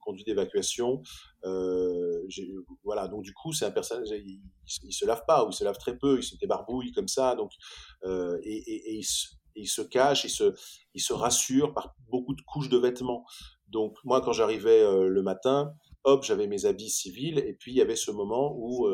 [0.00, 1.02] conduit d'évacuation.
[1.44, 2.26] Euh,
[2.84, 4.40] voilà, donc du coup, c'est un personnage, il,
[4.82, 7.34] il, se lave pas ou il se lave très peu, il se débarbouille comme ça,
[7.34, 7.52] donc
[8.04, 9.00] euh, et,
[9.56, 13.24] il, se, cache, il se rassure par beaucoup de couches de vêtements.
[13.68, 15.72] Donc moi, quand j'arrivais euh, le matin,
[16.04, 18.88] hop, j'avais mes habits civils et puis il y avait ce moment où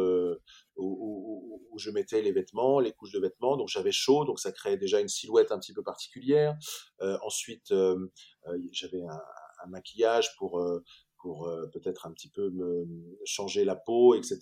[0.76, 4.50] où, où, je mettais les vêtements, les couches de vêtements, donc j'avais chaud, donc ça
[4.50, 6.56] créait déjà une silhouette un petit peu particulière.
[7.00, 7.72] Ensuite,
[8.72, 9.20] j'avais un,
[9.64, 10.82] un maquillage pour euh,
[11.18, 12.86] pour euh, peut-être un petit peu me
[13.24, 14.38] changer la peau, etc.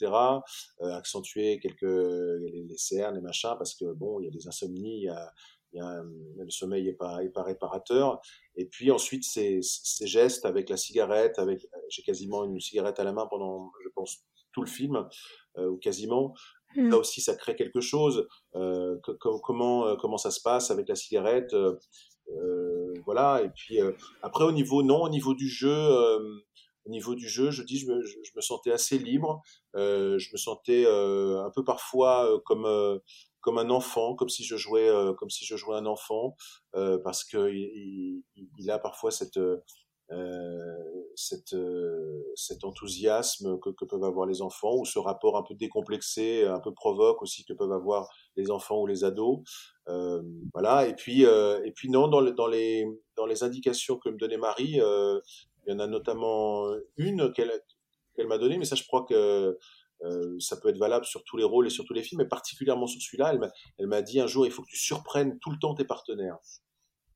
[0.81, 4.47] Euh, accentuer quelques les, les, cernes, les machins, parce que bon, il y a des
[4.49, 5.33] insomnies, il y a,
[5.73, 8.21] il y a, le sommeil est pas, est pas réparateur.
[8.57, 13.05] Et puis ensuite, ces, ces gestes avec la cigarette, avec j'ai quasiment une cigarette à
[13.05, 15.09] la main pendant, je pense, tout le film,
[15.59, 16.35] euh, ou quasiment.
[16.77, 16.91] Mmh.
[16.91, 18.27] Là aussi, ça crée quelque chose.
[18.55, 21.79] Euh, que, comment comment ça se passe avec la cigarette euh,
[23.05, 23.43] voilà.
[23.43, 23.93] Et puis euh,
[24.23, 26.19] après au niveau non, au niveau du jeu, euh,
[26.87, 29.43] au niveau du jeu, je dis, je me, je, me sentais assez libre.
[29.75, 33.01] je me sentais un peu parfois comme
[33.41, 36.37] comme un enfant, comme si je jouais, comme si je jouais un enfant,
[36.73, 38.23] parce que il,
[38.59, 39.39] il, a parfois cette
[41.17, 41.57] cette,
[42.35, 46.61] cet enthousiasme que, que, peuvent avoir les enfants, ou ce rapport un peu décomplexé, un
[46.61, 49.41] peu provoque aussi que peuvent avoir les enfants ou les ados.
[49.89, 50.87] Euh, voilà.
[50.87, 52.87] Et puis, euh, et puis non, dans, dans, les,
[53.17, 55.21] dans les indications que me donnait Marie, euh,
[55.67, 57.53] il y en a notamment une qu'elle
[58.15, 59.59] qu'elle m'a donnée, mais ça, je crois que
[60.03, 62.29] euh, ça peut être valable sur tous les rôles et sur tous les films, mais
[62.29, 63.35] particulièrement sur celui-là.
[63.79, 66.39] Elle m'a dit un jour, il faut que tu surprennes tout le temps tes partenaires.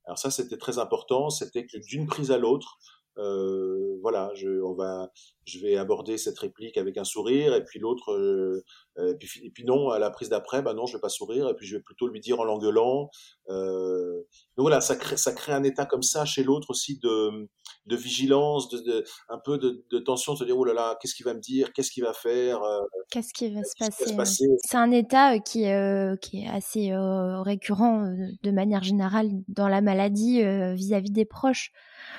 [0.08, 1.28] Alors ça, c'était très important.
[1.28, 2.78] C'était que d'une prise à l'autre,
[3.18, 5.12] euh, voilà, je, on va,
[5.48, 8.62] je vais aborder cette réplique avec un sourire, et puis l'autre, euh,
[8.98, 11.48] et, puis, et puis non, à la prise d'après, bah non, je vais pas sourire,
[11.48, 13.10] et puis je vais plutôt lui dire en l'engueulant.
[13.48, 14.18] Euh,
[14.56, 17.48] donc voilà, ça crée, ça crée un état comme ça chez l'autre aussi de,
[17.86, 20.98] de vigilance, de, de un peu de, de, tension, de se dire oh là là,
[21.00, 22.80] qu'est-ce qu'il va me dire, qu'est-ce qu'il va faire, euh,
[23.10, 24.46] qu'est-ce qui va, se passer.
[24.66, 28.04] C'est un état euh, qui, euh, qui est assez récurrent
[28.42, 30.42] de manière générale dans la maladie
[30.74, 31.72] vis-à-vis -vis des proches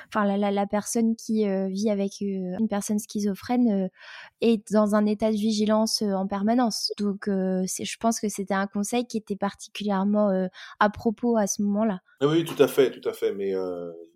[0.08, 3.88] enfin la, la, personne qui euh, vit avec euh, une personne schizophrène euh,
[4.42, 6.92] est dans un état de vigilance en permanence.
[6.98, 10.48] Donc je pense que c'était un conseil qui était particulièrement
[10.80, 12.00] à propos à ce moment-là.
[12.22, 13.34] Ah oui, tout à fait, tout à fait.
[13.34, 13.54] Mais,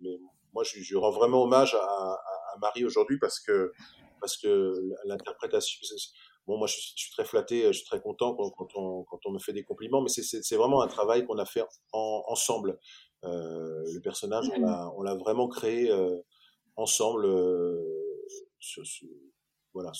[0.00, 0.18] mais
[0.52, 2.18] moi, je, je, rends vraiment hommage à, à,
[2.54, 3.72] à Marie aujourd'hui parce que
[4.20, 4.72] parce que
[5.04, 5.80] l'interprétation
[6.46, 9.18] bon, moi, je, je, suis très flatté, je suis très content quand, quand, on, quand
[9.26, 12.78] on me fait des compliments, mais c'est vraiment un travail qu'on a fait en, ensemble.
[13.24, 14.46] Euh, le personnage,
[14.96, 16.18] on l'a vraiment créé euh,
[16.76, 17.80] ensemble euh,
[18.64, 18.86] sur,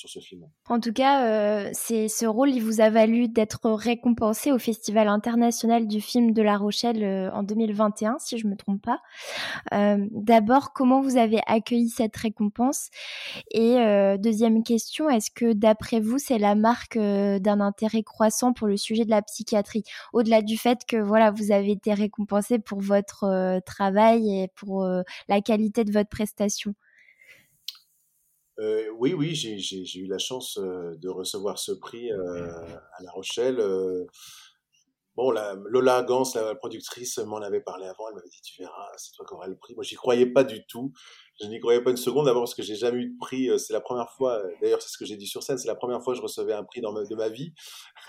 [0.08, 0.48] ce film.
[0.68, 5.08] En tout cas, euh, c'est ce rôle, il vous a valu d'être récompensé au Festival
[5.08, 9.00] international du film de La Rochelle euh, en 2021, si je me trompe pas.
[9.72, 12.90] Euh, D'abord, comment vous avez accueilli cette récompense?
[13.50, 13.76] Et
[14.18, 19.04] deuxième question, est-ce que d'après vous, c'est la marque d'un intérêt croissant pour le sujet
[19.04, 24.42] de la psychiatrie, au-delà du fait que voilà, vous avez été récompensé pour votre travail
[24.42, 24.86] et pour
[25.28, 26.74] la qualité de votre prestation
[28.61, 32.48] euh, oui, oui, j'ai eu la chance euh, de recevoir ce prix euh,
[32.96, 33.61] à La Rochelle.
[33.61, 34.05] Euh,
[35.16, 38.09] Bon, la, Lola Gans, la productrice, m'en avait parlé avant.
[38.09, 39.72] Elle m'avait dit, tu verras, c'est toi qui auras le prix.
[39.76, 40.92] Moi, j'y croyais pas du tout.
[41.40, 43.48] Je n'y croyais pas une seconde, d'abord parce que j'ai jamais eu de prix.
[43.61, 46.02] C'est la première fois, d'ailleurs, c'est ce que j'ai dit sur scène, c'est la première
[46.02, 47.55] fois que je recevais un prix dans ma, de ma vie.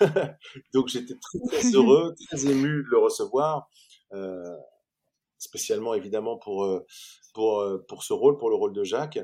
[0.74, 3.68] Donc, j'étais très, très heureux, très ému de le recevoir.
[4.12, 4.42] Euh,
[5.38, 6.84] spécialement évidemment pour euh,
[7.34, 9.18] pour euh, pour ce rôle pour le rôle de Jacques.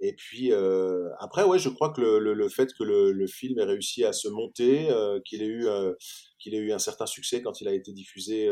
[0.00, 3.26] Et puis euh, après ouais je crois que le, le, le fait que le, le,
[3.26, 4.88] film ait réussi à se monter
[5.24, 5.66] qu'il ait eu
[6.38, 8.50] qu'il ait eu un certain succès quand il a été diffusé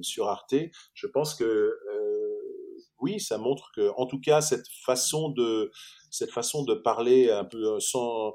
[0.00, 0.54] sur Arte
[0.94, 1.70] je pense que
[3.00, 5.70] oui ça montre que en tout cas cette façon de
[6.10, 8.32] cette façon de parler un peu sans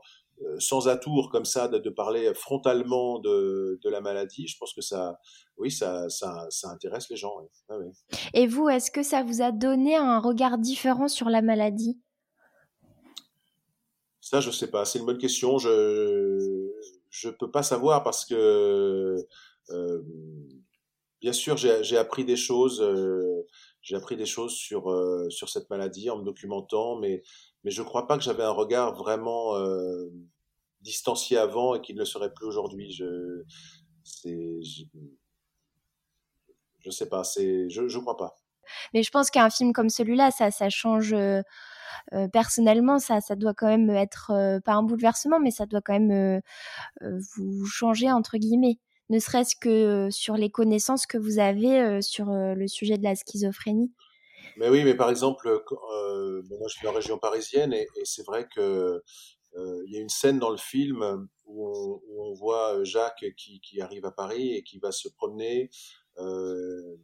[0.59, 4.81] sans atour comme ça de, de parler frontalement de, de la maladie je pense que
[4.81, 5.17] ça
[5.61, 7.35] oui, ça, ça, ça, intéresse les gens.
[7.69, 7.75] Ah
[8.33, 11.99] Et vous, est-ce que ça vous a donné un regard différent sur la maladie?
[14.21, 14.85] Ça, je ne sais pas.
[14.85, 15.59] C'est une bonne question.
[15.59, 15.67] Je
[17.25, 19.15] ne peux pas savoir parce que,
[19.69, 20.01] euh,
[21.21, 22.81] bien sûr, j'ai appris des choses.
[22.81, 23.45] Euh,
[23.81, 27.21] j'ai appris des choses sur euh, sur cette maladie en me documentant, mais
[27.63, 29.55] mais je crois pas que j'avais un regard vraiment
[30.81, 32.91] distancié avant et qu'il ne le serait plus aujourd'hui.
[32.91, 33.43] Je
[34.03, 34.59] c'est
[36.81, 38.35] je sais pas, c'est, je, je crois pas.
[38.93, 41.13] Mais je pense qu'un film comme celui-là, ça, ça change.
[41.13, 41.41] Euh,
[42.13, 45.81] euh, personnellement, ça, ça doit quand même être euh, pas un bouleversement, mais ça doit
[45.81, 46.41] quand même
[47.01, 48.79] vous changer entre guillemets.
[49.11, 53.91] Ne serait-ce que sur les connaissances que vous avez sur le sujet de la schizophrénie?
[54.57, 55.63] Mais oui, mais par exemple,
[56.49, 59.03] moi je suis en région parisienne et, c'est vrai que
[59.55, 64.11] il y a une scène dans le film où on, voit Jacques qui, arrive à
[64.11, 65.69] Paris et qui va se promener
[66.17, 66.97] euh,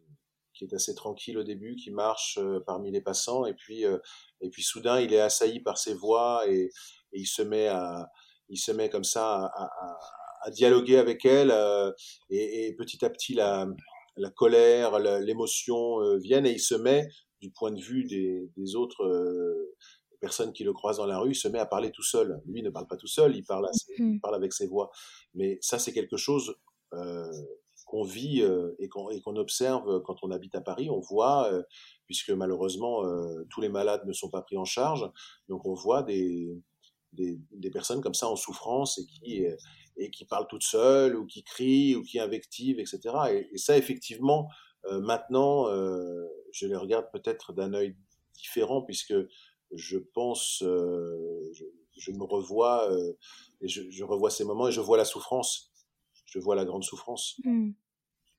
[0.53, 3.99] qui est assez tranquille au début, qui marche euh, parmi les passants, et puis euh,
[4.41, 6.71] et puis soudain il est assailli par ses voix et,
[7.13, 8.09] il se met à
[8.49, 9.69] il se met comme ça à,
[10.47, 11.53] à dialoguer avec elle
[12.29, 13.67] et, et, petit à petit la,
[14.15, 17.07] la colère, l'émotion viennent et il se met
[17.41, 19.05] du point de vue des, des autres
[20.19, 22.41] personnes qui le croisent dans la rue, il se met à parler tout seul.
[22.45, 24.19] Lui ne parle pas tout seul, il parle, il mmh.
[24.21, 24.89] parle avec ses voix.
[25.33, 26.55] Mais ça, c'est quelque chose
[26.93, 27.31] euh,
[27.85, 30.89] qu'on vit euh, et qu'on observe quand on habite à Paris.
[30.89, 31.63] On voit, euh,
[32.05, 35.09] puisque malheureusement euh, tous les malades ne sont pas pris en charge,
[35.47, 36.61] donc on voit des,
[37.13, 39.45] des, des personnes comme ça en souffrance et qui,
[39.97, 42.99] et qui parlent toutes seules ou qui crient ou qui invectivent, etc.
[43.31, 44.49] Et, et ça, effectivement,
[44.89, 45.65] maintenant,
[46.51, 47.95] je les regarde peut-être d'un œil
[48.33, 49.15] différent puisque
[49.73, 51.65] je pense, je,
[51.97, 52.89] je, me revois
[53.61, 55.71] et je, je revois ces moments et je vois la souffrance
[56.27, 57.39] je vois la grande souffrance.
[57.43, 57.71] Mmh.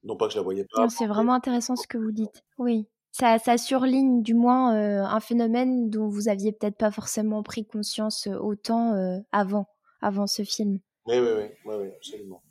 [0.04, 0.88] Non pas que je la voyais pas.
[0.88, 2.44] C'est vraiment intéressant ce que vous dites.
[2.59, 2.86] Oui.
[3.11, 7.66] Ça, ça surligne du moins euh, un phénomène dont vous aviez peut-être pas forcément pris
[7.66, 9.66] conscience euh, autant euh, avant,
[10.00, 10.78] avant ce film.
[11.09, 12.42] Oui, oui, oui, oui, oui absolument.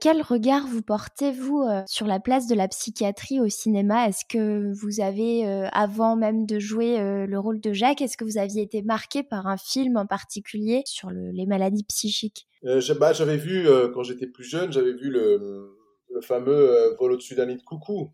[0.00, 4.08] quel regard vous portez-vous sur la place de la psychiatrie au cinéma?
[4.08, 8.38] Est-ce que vous avez, avant même de jouer le rôle de Jacques, est-ce que vous
[8.38, 12.46] aviez été marqué par un film en particulier sur le, les maladies psychiques?
[12.62, 15.74] Bah, J'avais vu, quand j'étais plus jeune, j'avais vu le,
[16.14, 18.12] le fameux euh, vol au-dessus d'un nid de coucou.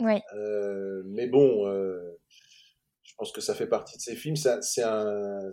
[0.00, 2.18] Euh, mais bon, euh,
[3.18, 4.36] pense que ça fait partie de ces films.
[4.36, 5.50] C'est un,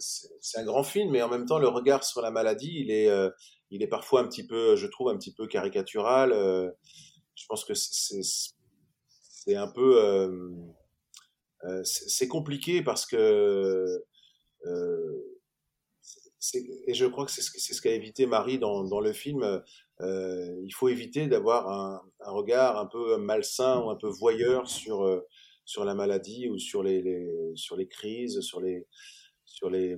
[0.64, 3.10] grand film, mais en même temps, le regard sur la maladie, il est,
[3.72, 6.32] est parfois un petit peu, je trouve, un petit peu caricatural.
[7.36, 10.62] je pense que c'est un peu,
[11.84, 14.04] c'est compliqué parce que
[16.54, 19.62] et je crois que c'est ce qu'a évité Marie dans, le film.
[20.02, 22.02] Euh, il faut éviter d'avoir un,
[22.32, 25.26] regard un peu malsain ou un peu voyeur sur euh,
[25.66, 28.86] sur la maladie ou sur les, les, sur les crises, sur les
[29.46, 29.98] sur les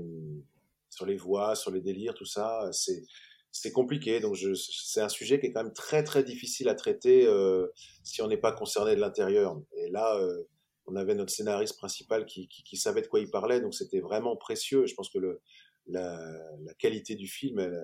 [0.89, 2.69] sur les voix, sur les délires, tout ça.
[2.71, 3.03] C'est
[3.51, 4.19] c'est compliqué.
[4.19, 7.67] Donc c'est un sujet qui est quand même très très difficile à traiter euh,
[8.03, 9.61] si on n'est pas concerné de l'intérieur.
[9.75, 10.43] Et là, euh,
[10.85, 13.99] on avait notre scénariste principal qui, qui, qui, savait de quoi il parlait, donc c'était
[13.99, 14.85] vraiment précieux.
[14.85, 15.41] Je pense que le,
[15.87, 16.17] la,
[16.63, 17.81] la qualité du film, elle,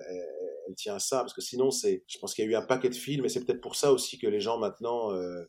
[0.66, 2.64] elle tient à ça, parce que sinon, c'est, je pense qu'il y a eu un
[2.64, 5.44] paquet de films, et c'est peut-être pour ça aussi que les gens maintenant euh,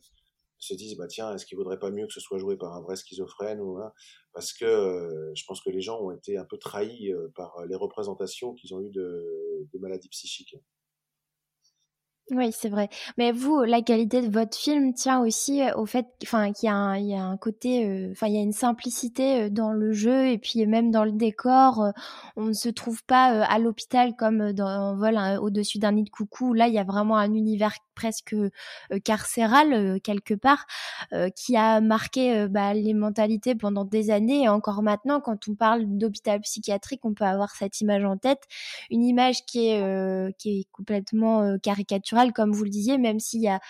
[0.66, 2.82] se disent, bah tiens, est-ce qu'il vaudrait pas mieux que ce soit joué par un
[2.82, 3.78] vrai schizophrène ou
[4.32, 7.64] Parce que euh, je pense que les gens ont été un peu trahis euh, par
[7.66, 10.56] les représentations qu'ils ont eues de, maladies psychiques.
[12.32, 12.88] Oui, c'est vrai.
[13.18, 16.68] Mais vous, la qualité de votre film tient aussi euh, au fait, qu'il y y
[16.68, 20.90] a un côté, enfin, il y a une simplicité dans le jeu et puis même
[20.90, 21.92] dans le décor.
[22.34, 26.10] On ne se trouve pas à l'hôpital comme dans un vol au-dessus d'un nid de
[26.10, 26.52] coucou.
[26.52, 28.36] Là, il y a vraiment un univers presque
[29.04, 30.66] carcéral quelque part
[31.34, 35.84] qui a marqué bah, les mentalités pendant des années et encore maintenant, quand on parle
[35.86, 38.42] d'hôpital psychiatrique, on peut avoir cette image en tête,
[38.90, 43.40] une image qui est qui est complètement caricaturale caricatural, comme vous le disiez, même s'il
[43.42, 43.60] y a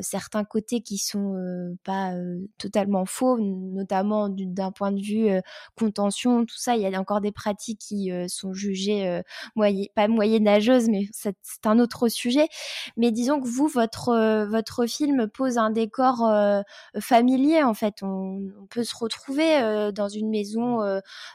[0.00, 2.12] certains côtés qui sont pas
[2.58, 5.28] totalement faux, notamment d'un point de vue
[5.76, 6.76] contention, tout ça.
[6.76, 9.20] Il y a encore des pratiques qui sont jugées
[9.54, 12.48] moyen, pas moyenâgeuses, mais c'est un autre sujet.
[12.96, 16.28] Mais disons que vous, votre votre film pose un décor
[16.98, 18.02] familier en fait.
[18.02, 20.80] On, on peut se retrouver dans une maison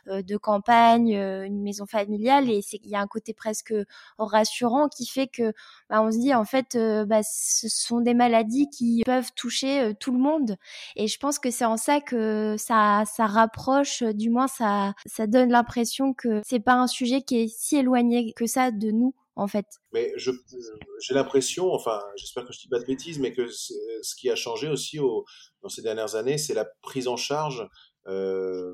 [0.08, 3.74] de campagne, une maison familiale, et il y a un côté presque
[4.18, 5.54] rassurant qui fait que
[5.90, 6.78] bah, on se dit en fait,
[7.08, 10.58] bah, ce sont des maladies qui peuvent toucher tout le monde.
[10.96, 15.28] Et je pense que c'est en ça que ça, ça rapproche, du moins ça, ça
[15.28, 19.14] donne l'impression que c'est pas un sujet qui est si éloigné que ça de nous
[19.36, 19.66] en fait.
[19.94, 24.30] Mais j'ai l'impression, enfin, j'espère que je dis pas de bêtises, mais que ce qui
[24.30, 25.26] a changé aussi au,
[25.62, 27.68] dans ces dernières années, c'est la prise en charge
[28.08, 28.74] euh,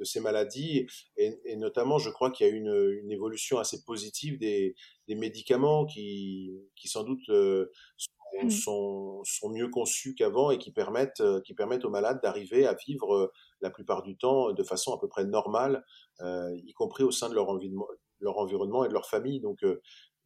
[0.00, 3.84] de ces maladies, et, et, notamment, je crois qu'il y a une, une évolution assez
[3.84, 4.74] positive des,
[5.06, 8.10] des médicaments qui, qui sans doute euh, sont,
[8.42, 8.50] mmh.
[8.50, 12.74] sont, sont, mieux conçus qu'avant et qui permettent, euh, qui permettent aux malades d'arriver à
[12.74, 15.84] vivre la plupart du temps de façon à peu près normale,
[16.20, 17.86] y compris au sein de leur environnement,
[18.24, 19.40] leur environnement et de leur famille.
[19.40, 19.64] Donc,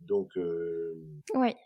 [0.01, 0.39] donc
[1.35, 1.57] ouais.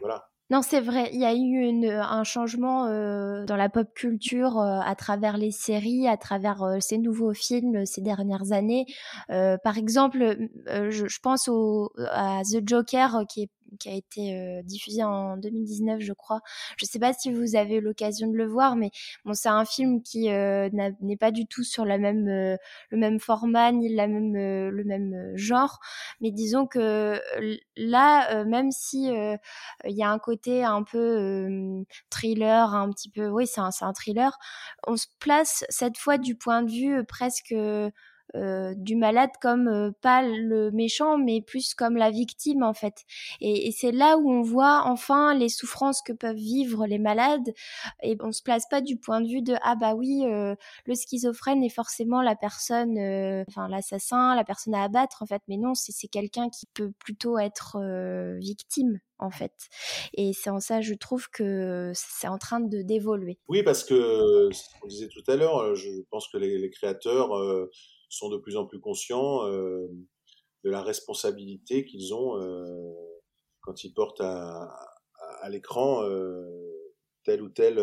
[0.00, 0.28] voilà.
[0.48, 1.10] Non, c'est vrai.
[1.12, 5.38] Il y a eu une, un changement euh, dans la pop culture euh, à travers
[5.38, 8.86] les séries, à travers euh, ces nouveaux films ces dernières années.
[9.28, 14.62] par exemple, je, je, pense au, à The Joker qui est qui a été euh,
[14.62, 16.40] diffusé en 2019, je crois.
[16.76, 18.90] Je sais pas si vous avez l'occasion de le voir, mais
[19.24, 20.68] bon, c'est un film qui euh,
[21.00, 22.56] n'est pas du tout sur la même, euh,
[22.90, 25.78] le même format ni la même, le même genre.
[26.20, 27.20] Mais disons que
[27.76, 33.46] là, même si il y a un côté un peu thriller, un petit peu, oui,
[33.46, 34.38] c'est un, un thriller,
[34.86, 37.54] on se place cette fois du point de vue presque
[38.34, 43.04] euh, du malade comme euh, pas le méchant, mais plus comme la victime en fait.
[43.40, 47.52] Et, et c'est là où on voit enfin les souffrances que peuvent vivre les malades.
[48.02, 50.54] Et on se place pas du point de vue de ah bah oui, euh,
[50.86, 52.98] le schizophrène est forcément la personne,
[53.48, 55.42] enfin l'assassin, la personne à abattre en fait.
[55.48, 57.78] Mais non, c'est quelqu'un qui peut plutôt être
[58.38, 59.52] victime en fait.
[60.14, 63.38] Et c'est en ça, je trouve que c'est en train de d'évoluer.
[63.48, 67.36] Oui, parce que, ce qu'on disait tout à l'heure, je pense que les, les créateurs
[67.36, 67.70] euh,
[68.08, 69.88] sont de plus en plus conscients euh,
[70.64, 72.92] de la responsabilité qu'ils ont euh,
[73.60, 76.48] quand ils portent à, à, à l'écran euh,
[77.24, 77.80] telle ou telle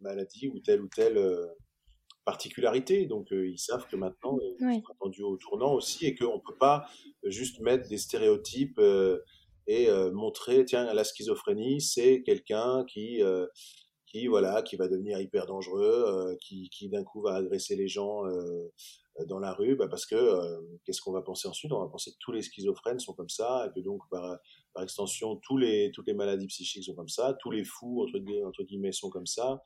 [0.00, 1.20] maladie ou telle ou telle
[2.24, 3.06] particularité.
[3.06, 4.82] Donc ils savent que maintenant ils oui.
[4.82, 6.86] sont attendus au tournant aussi et qu'on ne peut pas
[7.24, 8.80] juste mettre des stéréotypes
[9.66, 13.20] et montrer tiens la schizophrénie c'est quelqu'un qui
[14.10, 17.88] qui voilà qui va devenir hyper dangereux, euh, qui, qui d'un coup va agresser les
[17.88, 18.68] gens euh,
[19.26, 21.72] dans la rue, bah parce que euh, qu'est-ce qu'on va penser ensuite?
[21.72, 24.38] On va penser que tous les schizophrènes sont comme ça, et que donc par,
[24.74, 28.18] par extension tous les toutes les maladies psychiques sont comme ça, tous les fous entre,
[28.46, 29.62] entre guillemets sont comme ça.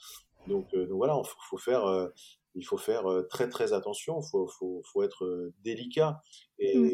[0.46, 2.10] Donc, donc voilà, il faut, faut, faire
[2.54, 6.20] il faut faire très très attention, il faut, faut, faut être délicat.
[6.58, 6.90] Et, mmh.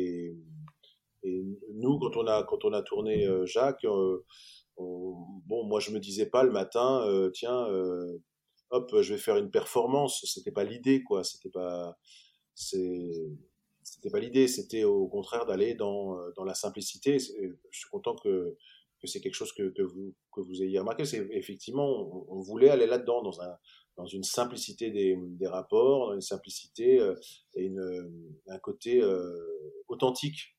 [1.24, 1.44] et
[1.74, 3.84] nous, quand on a quand on a tourné Jacques
[4.76, 8.18] bon, moi je me disais pas le matin, euh, tiens, euh,
[8.70, 10.24] hop, je vais faire une performance.
[10.24, 11.24] C'était pas l'idée, quoi.
[11.24, 11.98] C'était pas,
[12.54, 14.48] c'était pas l'idée.
[14.48, 17.18] C'était au contraire d'aller dans, euh, dans la simplicité.
[17.18, 18.56] Je suis content que,
[19.00, 21.04] que c'est quelque chose que, que, vous, que vous ayez remarqué.
[21.04, 23.56] C'est effectivement, on, on, voulait aller là-dedans, dans un,
[23.96, 27.14] dans une simplicité des, des rapports, dans une simplicité euh,
[27.54, 29.34] et une, un côté euh,
[29.88, 30.56] authentique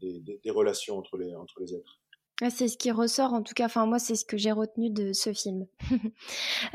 [0.00, 2.00] des, des, des relations entre les, entre les êtres.
[2.42, 5.14] C'est ce qui ressort, en tout cas, enfin moi c'est ce que j'ai retenu de
[5.14, 5.66] ce film.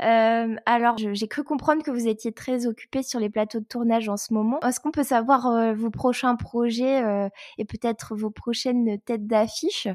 [0.00, 4.08] euh, alors j'ai cru comprendre que vous étiez très occupé sur les plateaux de tournage
[4.08, 4.58] en ce moment.
[4.62, 9.86] Est-ce qu'on peut savoir euh, vos prochains projets euh, et peut-être vos prochaines têtes d'affiche?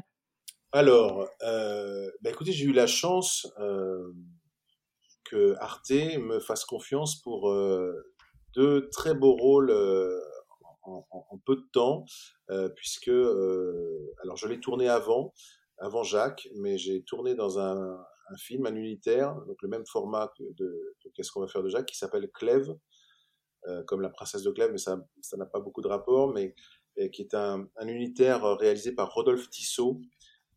[0.72, 3.46] Alors, bah écoutez, j'ai eu la chance
[5.24, 7.54] que Arte me fasse confiance pour
[8.54, 9.70] deux très beaux rôles
[10.82, 12.06] en, peu de temps,
[12.76, 15.32] puisque alors je l'ai tourné avant
[15.78, 18.04] avant Jacques, mais j'ai tourné dans un,
[18.36, 21.86] film, un unitaire, donc le même format que de, Qu'est-ce qu'on va faire de Jacques,
[21.86, 22.74] qui s'appelle Clèves,
[23.66, 26.54] euh, comme la princesse de Clèves, mais ça ça n'a pas beaucoup de rapport, mais
[27.12, 30.00] qui est un, un, unitaire réalisé par Rodolphe Tissot,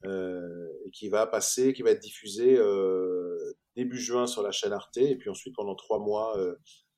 [0.05, 4.73] euh, et qui va passer, qui va être diffusé euh, début juin sur la chaîne
[4.73, 6.35] Arte, et puis ensuite pendant trois mois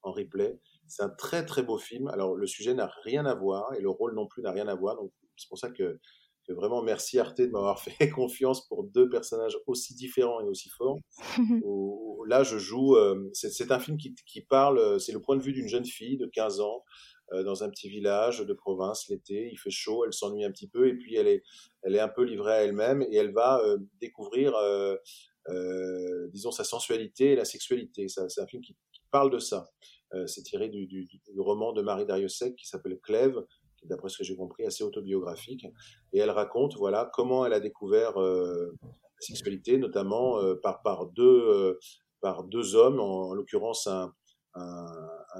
[0.01, 0.59] en replay.
[0.87, 2.07] C'est un très très beau film.
[2.07, 4.75] Alors le sujet n'a rien à voir, et le rôle non plus n'a rien à
[4.75, 5.99] voir, donc c'est pour ça que
[6.43, 10.69] que vraiment merci Arte de m'avoir fait confiance pour deux personnages aussi différents et aussi
[10.69, 10.99] forts.
[11.63, 12.95] Où, là, je joue.
[12.95, 14.99] Euh, c'est un film qui, qui parle.
[14.99, 16.83] C'est le point de vue d'une jeune fille de 15 ans
[17.31, 19.49] dans un petit village de province l'été.
[19.51, 21.41] Il fait chaud, elle s'ennuie un petit peu et puis elle est,
[21.81, 23.59] elle est un peu livrée à elle-même et elle va
[23.99, 24.53] découvrir,
[26.31, 28.07] disons, sa sensualité et la sexualité.
[28.07, 28.75] C'est un film qui,
[29.09, 29.71] parle de ça.
[30.27, 33.39] C'est tiré du, du, du, roman de Marie Dariussec qui s'appelle Clèves,
[33.85, 35.65] d'après ce que j'ai compris assez autobiographique.
[36.11, 38.69] Et elle raconte, voilà, comment elle a découvert la
[39.19, 41.77] sexualité, notamment par, par deux
[42.23, 44.13] par deux hommes, en, l'occurrence un,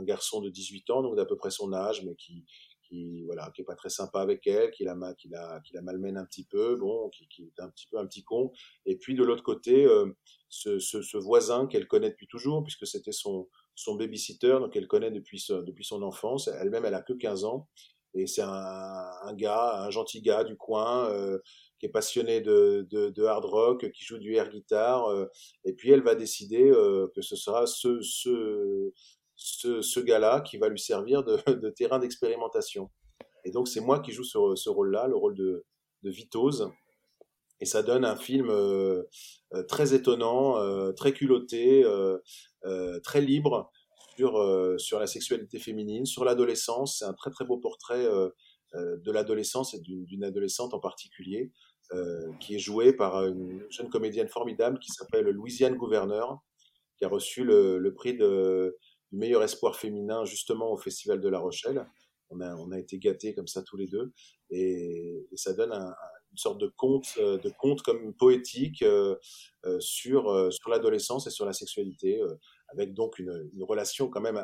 [0.02, 2.46] garçon de 18 ans, donc d'à peu près son âge, mais qui,
[2.84, 5.82] qui voilà, qui est pas très sympa avec elle, qui la, qui la, qui la
[5.82, 8.52] malmène un petit peu, bon, qui, est un petit peu un petit con.
[8.86, 10.12] Et puis de l'autre côté, euh,
[10.50, 14.88] ce, ce, ce, voisin qu'elle connaît depuis toujours, puisque c'était son, son babysitter, donc elle
[14.88, 16.48] connaît depuis, depuis son enfance.
[16.48, 17.70] Elle-même, elle a que 15 ans.
[18.16, 21.40] Et c'est un, un, gars, un gentil gars du coin, euh,
[21.80, 25.26] qui est passionné de, de, de, hard rock, qui joue du air guitare, euh,
[25.66, 28.92] et puis elle va décider euh, que ce sera ce, ce,
[29.36, 32.92] ce, ce gars-là qui va lui servir de, de terrain d'expérimentation.
[33.46, 35.66] Et donc c'est moi qui joue ce, ce rôle-là, le rôle de,
[36.04, 36.70] de Vitose,
[37.60, 38.52] et ça donne un film
[39.70, 41.86] très étonnant, très culotté,
[43.04, 43.72] très libre
[44.18, 47.00] sur, sur la sexualité féminine, sur l'adolescence.
[47.00, 48.06] C'est un très très beau portrait
[48.74, 51.52] de l'adolescence et d'une adolescente en particulier.
[51.92, 56.40] Euh, qui est jouée par une jeune comédienne formidable qui s'appelle Louisiane Gouverneur,
[56.98, 58.76] qui a reçu le, prix de,
[59.12, 61.86] du meilleur espoir féminin justement au Festival de La Rochelle.
[62.32, 64.12] On a, été gâtés comme ça tous les deux,
[64.50, 67.38] et, ça donne une sorte de conte, euh,
[67.86, 69.16] comme poétique euh,
[69.80, 70.32] sur
[70.68, 72.22] l'adolescence et sur la sexualité,
[72.74, 74.44] avec donc une, une, relation quand même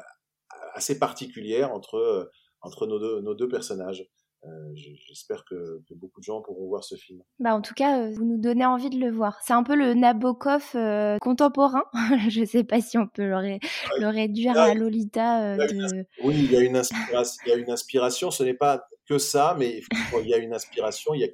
[0.73, 2.29] assez particulière entre
[2.61, 4.07] entre nos deux, nos deux personnages.
[4.45, 4.73] Euh,
[5.05, 7.21] j'espère que, que, beaucoup de gens pourront voir ce film.
[7.39, 9.37] Bah en tout cas, euh, vous nous donnez envie de le voir.
[9.43, 11.83] C'est un peu le Nabokov euh, contemporain.
[12.29, 13.57] je ne sais pas si on peut le,
[13.99, 15.57] le réduire à Lolita.
[15.57, 16.05] De...
[16.23, 18.31] Oui, il y, a une inspiration, il y a une inspiration.
[18.31, 19.81] Ce n'est pas que ça, mais
[20.21, 21.13] il y a une inspiration.
[21.13, 21.27] Il y a,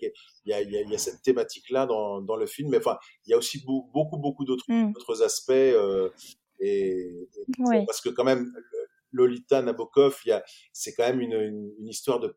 [0.46, 2.70] il y a, il y a cette thématique-là dans, dans, le film.
[2.70, 4.94] Mais enfin, il y a aussi beaucoup, beaucoup d'autres mmh.
[5.24, 5.76] aspects.
[6.60, 7.28] Et,
[7.86, 8.52] parce que quand même,
[9.12, 10.22] Lolita Nabokov,
[10.74, 12.36] c'est quand même une, une, une histoire de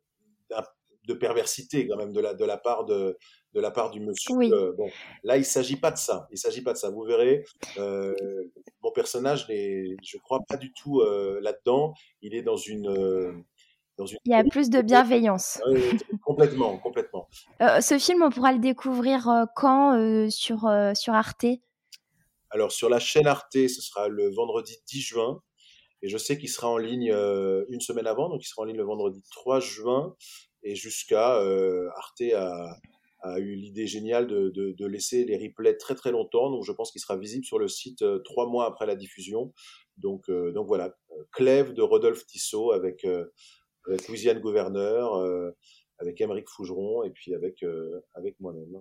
[1.08, 3.16] de perversité quand même de la, de la part de,
[3.54, 4.36] de la part du monsieur.
[4.52, 4.88] Euh, bon,
[5.24, 6.28] là, il s'agit pas de ça.
[6.30, 6.90] Il s'agit pas de ça.
[6.90, 7.44] Vous verrez,
[7.78, 8.14] euh,
[8.82, 11.94] mon personnage n'est, je crois, pas du tout euh, là-dedans.
[12.20, 13.42] Il est dans une,
[13.96, 14.18] dans une.
[14.26, 15.60] Il y a plus de bienveillance.
[16.22, 17.26] complètement, complètement.
[17.58, 21.46] ce film, on pourra le découvrir quand sur sur Arte?
[22.50, 25.42] Alors sur la chaîne Arte, ce sera le vendredi 10 juin.
[26.00, 27.12] Et je sais qu'il sera en ligne
[27.68, 30.14] une semaine avant, donc il sera en ligne le vendredi 3 juin
[30.62, 36.50] et jusqu'à euh, Arte a, eu l'idée géniale de, laisser les replays très très longtemps.
[36.50, 39.52] Donc je pense qu'il sera visible sur le site euh, trois mois après la diffusion.
[39.96, 40.96] Donc, euh, donc voilà,
[41.32, 43.04] Clève de Rodolphe Tissot avec,
[43.86, 45.52] avec Louisiane Gouverneur,
[45.98, 47.64] avec Émeric Fougeron et puis avec,
[48.14, 48.80] avec moi-même.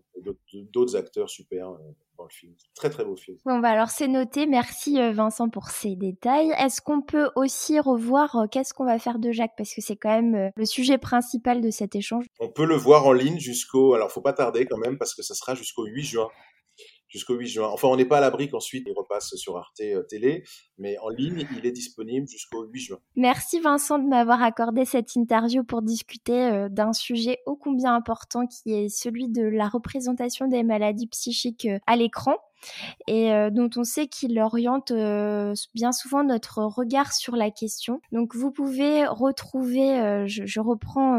[0.72, 1.72] D'autres acteurs super
[2.18, 2.54] dans le film.
[2.76, 3.38] Très très beau film.
[3.46, 4.46] Bon bah alors c'est noté.
[4.46, 6.52] Merci Vincent pour ces détails.
[6.58, 9.56] Est-ce qu'on peut aussi revoir qu'est-ce qu'on va faire de Jacques?
[9.58, 12.26] Parce que c'est quand même le sujet principal de cet échange.
[12.40, 15.22] On peut le voir en ligne jusqu'au alors faut pas tarder quand même parce que
[15.22, 16.30] ça sera jusqu'au 8 juin
[17.08, 17.70] jusqu'au 8 juin.
[17.72, 20.44] Enfin, on n'est pas à l'abri qu'ensuite il repasse sur Arte euh, Télé,
[20.78, 22.98] mais en ligne, il est disponible jusqu'au 8 juin.
[23.16, 28.46] Merci Vincent de m'avoir accordé cette interview pour discuter euh, d'un sujet ô combien important
[28.48, 32.36] qui est celui de la représentation des maladies psychiques euh, à l'écran
[33.08, 38.02] et euh, dont on sait qu'il oriente euh, bien souvent notre regard sur la question.
[38.12, 41.18] Donc vous pouvez retrouver, euh, je, reprends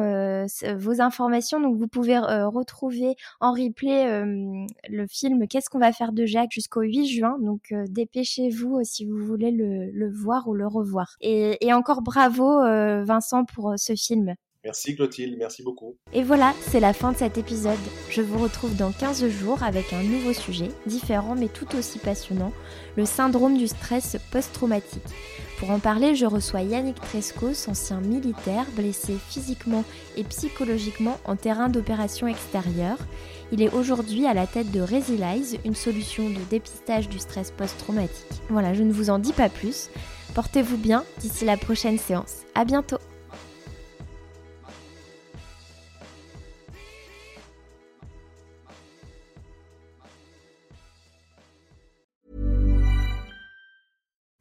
[0.77, 6.27] vos informations, donc vous pouvez retrouver en replay le film Qu'est-ce qu'on va faire de
[6.27, 7.39] Jacques jusqu'au 8 juin.
[7.41, 11.17] Donc dépêchez-vous si vous voulez le, le, voir ou le revoir.
[11.21, 12.61] Et encore bravo
[13.05, 14.35] Vincent pour ce film.
[14.69, 15.97] Merci Clotilde, merci beaucoup.
[16.13, 17.79] Et voilà, c'est la fin de cet épisode.
[18.11, 22.53] Je vous retrouve dans 15 jours avec un nouveau sujet, différent mais tout aussi passionnant,
[22.99, 25.01] le syndrome du stress post-traumatique.
[25.59, 29.85] Pour en parler, je reçois Yannick Trescos, ancien militaire blessé physiquement
[30.19, 32.99] et psychologiquement en terrain d'opération extérieure.
[33.53, 38.43] Il est aujourd'hui à la tête de Resilize, une solution de dépistage du stress post-traumatique.
[38.51, 39.89] Voilà, je ne vous en dis pas plus.
[40.35, 42.43] Portez-vous bien d'ici la prochaine séance.
[42.55, 42.99] À bientôt!